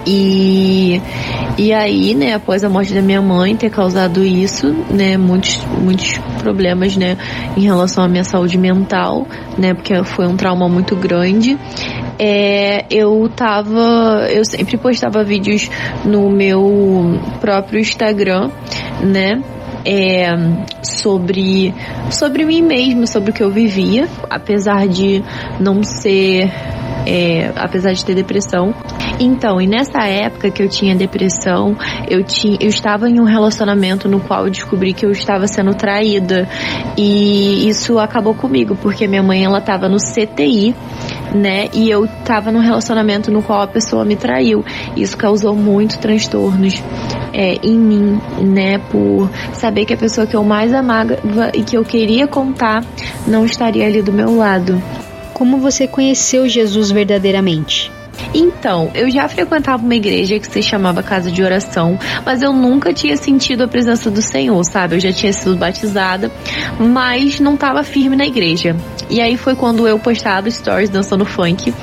[0.06, 1.02] E,
[1.57, 6.18] e aí, né, após a morte da minha mãe ter causado isso, né, muitos, muitos
[6.40, 7.18] problemas, né,
[7.57, 9.26] em relação à minha saúde mental,
[9.57, 11.57] né, porque foi um trauma muito grande.
[12.19, 15.69] É, eu tava, eu sempre postava vídeos
[16.06, 18.52] no meu próprio Instagram,
[19.02, 19.41] né,
[19.86, 20.30] é,
[20.82, 21.73] sobre
[22.10, 25.23] sobre mim mesmo, sobre o que eu vivia, apesar de
[25.60, 26.52] não ser
[27.06, 28.73] é, apesar de ter depressão.
[29.20, 31.78] Então, e nessa época que eu tinha depressão,
[32.10, 35.74] eu, tinha, eu estava em um relacionamento no qual eu descobri que eu estava sendo
[35.74, 36.48] traída.
[36.98, 40.76] E isso acabou comigo, porque minha mãe ela estava no CTI,
[41.34, 41.70] né?
[41.74, 44.66] E eu estava num relacionamento no qual a pessoa me traiu.
[44.98, 46.84] Isso causou muitos transtornos
[47.34, 48.80] é, em mim, né?
[48.80, 51.18] Por saber que a pessoa que eu mais amava
[51.54, 52.84] e que eu queria contar
[53.26, 54.82] não estaria ali do meu lado.
[55.34, 57.95] Como você conheceu Jesus verdadeiramente?
[58.34, 62.94] Então, eu já frequentava uma igreja que se chamava Casa de Oração, mas eu nunca
[62.94, 64.96] tinha sentido a presença do Senhor, sabe?
[64.96, 66.32] Eu já tinha sido batizada,
[66.80, 68.76] mas não estava firme na igreja.
[69.10, 71.74] E aí foi quando eu postava stories dançando funk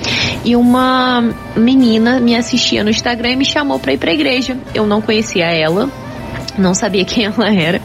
[0.44, 1.22] e uma
[1.56, 4.56] menina me assistia no Instagram e me chamou para ir para a igreja.
[4.74, 5.88] Eu não conhecia ela,
[6.58, 7.80] não sabia quem ela era.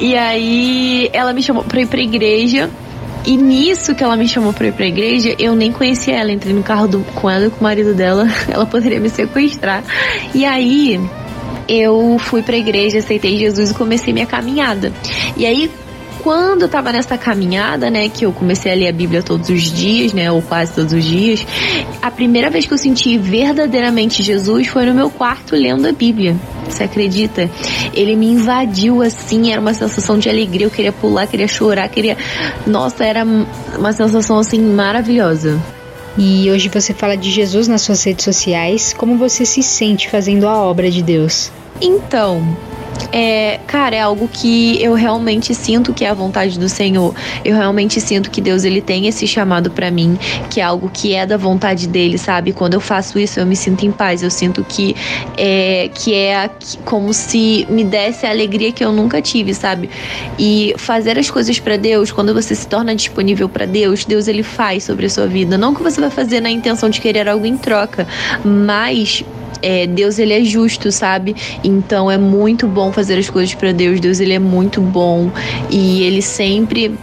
[0.00, 2.70] E aí ela me chamou para ir para a igreja
[3.24, 6.32] e nisso que ela me chamou pra ir pra igreja, eu nem conhecia ela.
[6.32, 8.26] Entrei no carro do, com ela e com o marido dela.
[8.50, 9.84] Ela poderia me sequestrar.
[10.34, 11.00] E aí,
[11.68, 14.92] eu fui pra igreja, aceitei Jesus e comecei minha caminhada.
[15.36, 15.70] E aí,
[16.22, 19.62] quando eu tava nessa caminhada, né, que eu comecei a ler a Bíblia todos os
[19.62, 21.46] dias, né, ou quase todos os dias,
[22.00, 26.36] a primeira vez que eu senti verdadeiramente Jesus foi no meu quarto lendo a Bíblia.
[26.68, 27.50] Você acredita?
[27.92, 32.16] Ele me invadiu assim, era uma sensação de alegria, eu queria pular, queria chorar, queria.
[32.66, 35.60] Nossa, era uma sensação assim maravilhosa.
[36.16, 38.94] E hoje você fala de Jesus nas suas redes sociais.
[38.96, 41.50] Como você se sente fazendo a obra de Deus?
[41.80, 42.56] Então,
[43.12, 47.14] é, cara, é algo que eu realmente sinto que é a vontade do Senhor.
[47.44, 50.18] Eu realmente sinto que Deus ele tem esse chamado para mim,
[50.50, 52.52] que é algo que é da vontade dele, sabe?
[52.52, 54.22] Quando eu faço isso, eu me sinto em paz.
[54.22, 54.94] Eu sinto que
[55.36, 56.50] é que é
[56.84, 59.90] como se me desse a alegria que eu nunca tive, sabe?
[60.38, 64.42] E fazer as coisas para Deus, quando você se torna disponível para Deus, Deus ele
[64.42, 65.58] faz sobre a sua vida.
[65.58, 68.06] Não que você vai fazer na intenção de querer algo em troca,
[68.44, 69.24] mas
[69.62, 71.34] é, Deus ele é justo, sabe?
[71.62, 74.00] Então é muito bom fazer as coisas para Deus.
[74.00, 75.30] Deus ele é muito bom
[75.70, 76.98] e ele sempre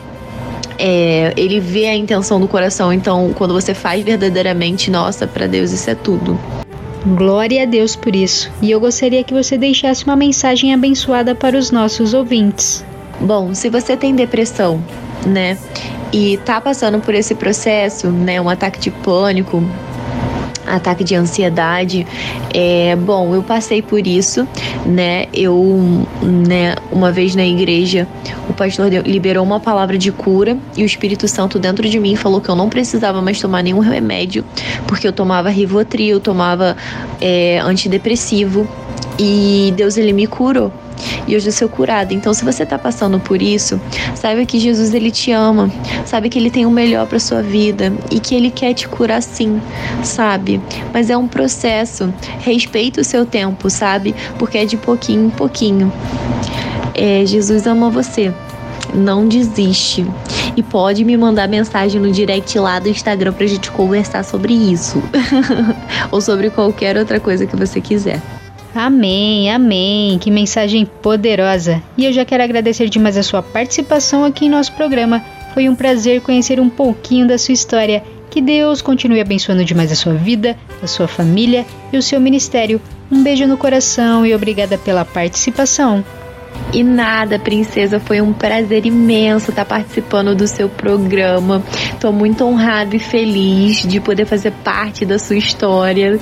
[0.77, 2.91] é, ele vê a intenção do coração.
[2.93, 6.39] Então, quando você faz verdadeiramente, nossa, para Deus isso é tudo.
[7.05, 8.51] Glória a Deus por isso.
[8.61, 12.83] E eu gostaria que você deixasse uma mensagem abençoada para os nossos ouvintes.
[13.21, 14.81] Bom, se você tem depressão,
[15.25, 15.57] né,
[16.11, 19.63] e tá passando por esse processo, né, um ataque de pânico,
[20.65, 22.05] ataque de ansiedade.
[22.53, 24.47] É, bom, eu passei por isso,
[24.85, 25.25] né?
[25.33, 28.07] Eu, né, uma vez na igreja,
[28.49, 32.41] o pastor liberou uma palavra de cura e o Espírito Santo dentro de mim falou
[32.41, 34.43] que eu não precisava mais tomar nenhum remédio,
[34.87, 36.75] porque eu tomava Rivotril, tomava
[37.21, 38.67] é, antidepressivo
[39.17, 40.71] e Deus ele me curou
[41.27, 42.13] e hoje eu sou curada.
[42.13, 43.79] Então, se você está passando por isso,
[44.15, 45.71] saiba que Jesus ele te ama,
[46.05, 49.21] sabe que ele tem o melhor para sua vida e que ele quer te curar
[49.21, 49.61] sim,
[50.03, 50.61] sabe?
[50.93, 52.13] Mas é um processo.
[52.39, 54.15] Respeita o seu tempo, sabe?
[54.37, 55.91] Porque é de pouquinho em pouquinho.
[56.95, 58.33] É, Jesus ama você.
[58.93, 60.05] Não desiste.
[60.55, 65.01] E pode me mandar mensagem no direct lá do Instagram pra gente conversar sobre isso.
[66.11, 68.19] Ou sobre qualquer outra coisa que você quiser.
[68.73, 70.19] Amém, amém.
[70.19, 71.81] Que mensagem poderosa.
[71.97, 75.23] E eu já quero agradecer demais a sua participação aqui em nosso programa.
[75.53, 78.03] Foi um prazer conhecer um pouquinho da sua história.
[78.29, 82.79] Que Deus continue abençoando demais a sua vida, a sua família e o seu ministério.
[83.11, 86.05] Um beijo no coração e obrigada pela participação.
[86.71, 91.63] E nada, princesa, foi um prazer imenso estar participando do seu programa.
[91.99, 96.19] Tô muito honrada e feliz de poder fazer parte da sua história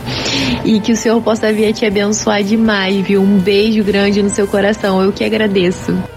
[0.63, 3.21] e que o Senhor possa vir te abençoar demais, viu?
[3.21, 5.01] Um beijo grande no seu coração.
[5.01, 6.16] Eu que agradeço.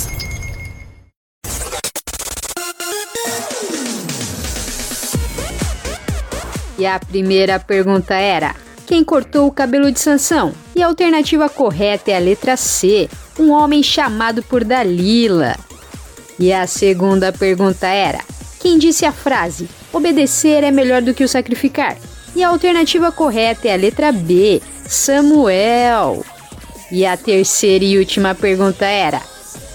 [6.81, 8.55] E a primeira pergunta era:
[8.87, 10.51] quem cortou o cabelo de Sansão?
[10.75, 15.55] E a alternativa correta é a letra C, um homem chamado por Dalila.
[16.39, 18.21] E a segunda pergunta era:
[18.59, 21.97] quem disse a frase obedecer é melhor do que o sacrificar?
[22.35, 26.25] E a alternativa correta é a letra B, Samuel.
[26.91, 29.21] E a terceira e última pergunta era: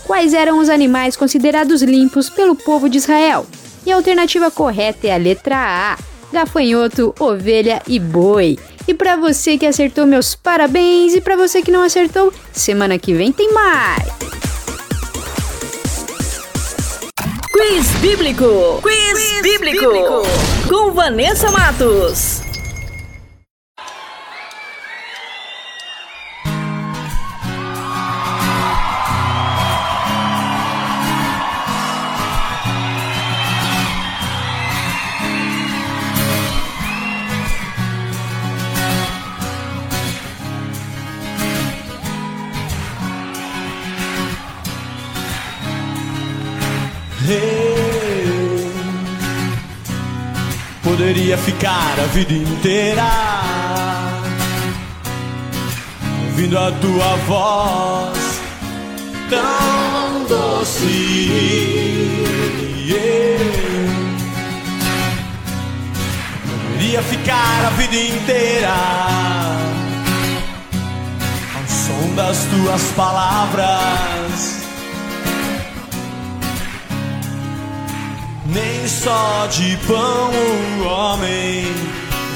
[0.05, 3.47] quais eram os animais considerados limpos pelo povo de Israel?
[3.87, 8.59] E a alternativa correta é a letra A, gafanhoto, ovelha e boi.
[8.87, 11.15] E para você que acertou, meus parabéns.
[11.15, 14.05] E para você que não acertou, semana que vem tem mais.
[17.51, 18.81] Quiz Bíblico.
[18.83, 19.87] Quiz, Quiz bíblico.
[19.87, 20.23] bíblico.
[20.69, 22.46] Com Vanessa Matos.
[51.07, 53.05] Poderia ficar a vida inteira
[56.25, 58.41] ouvindo a tua voz
[59.31, 60.83] tão doce.
[62.89, 63.39] Eu
[66.73, 68.75] poderia ficar a vida inteira
[71.55, 74.66] ao som das tuas palavras.
[78.49, 80.31] Nem só de pão
[80.81, 81.65] o homem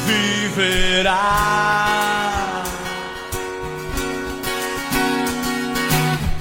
[0.06, 1.14] viverá,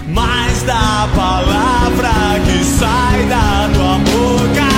[0.08, 4.70] mas da palavra que sai da tua boca.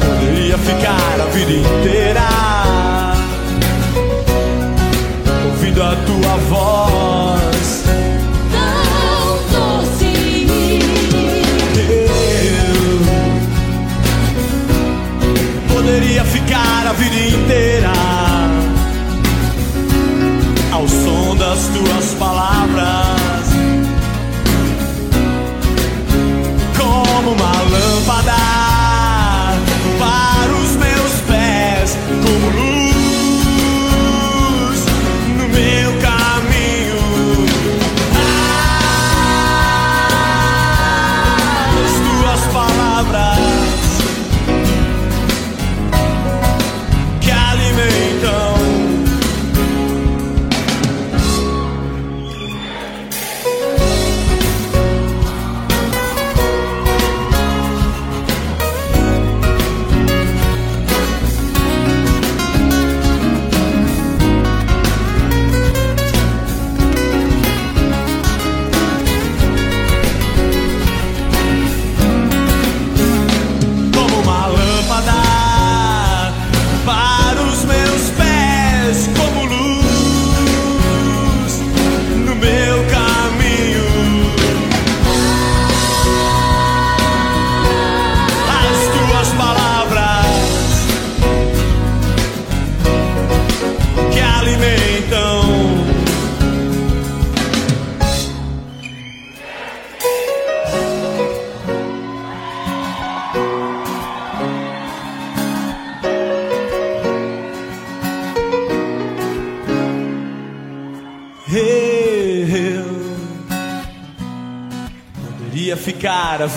[0.00, 2.28] Eu poderia ficar a vida inteira
[5.44, 7.17] ouvindo a tua voz.
[21.48, 23.07] Das tuas palavras,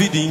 [0.09, 0.30] ficar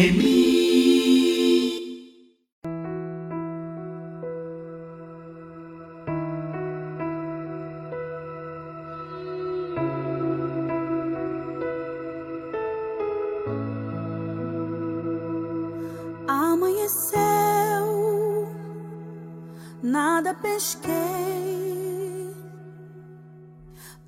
[20.41, 22.35] Pesquei.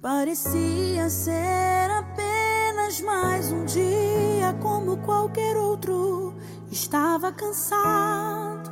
[0.01, 6.35] Parecia ser apenas mais um dia como qualquer outro.
[6.69, 8.69] Estava cansado,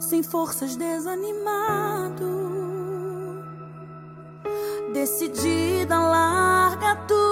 [0.00, 2.26] sem forças, desanimado.
[4.92, 7.27] Decidida a largar tudo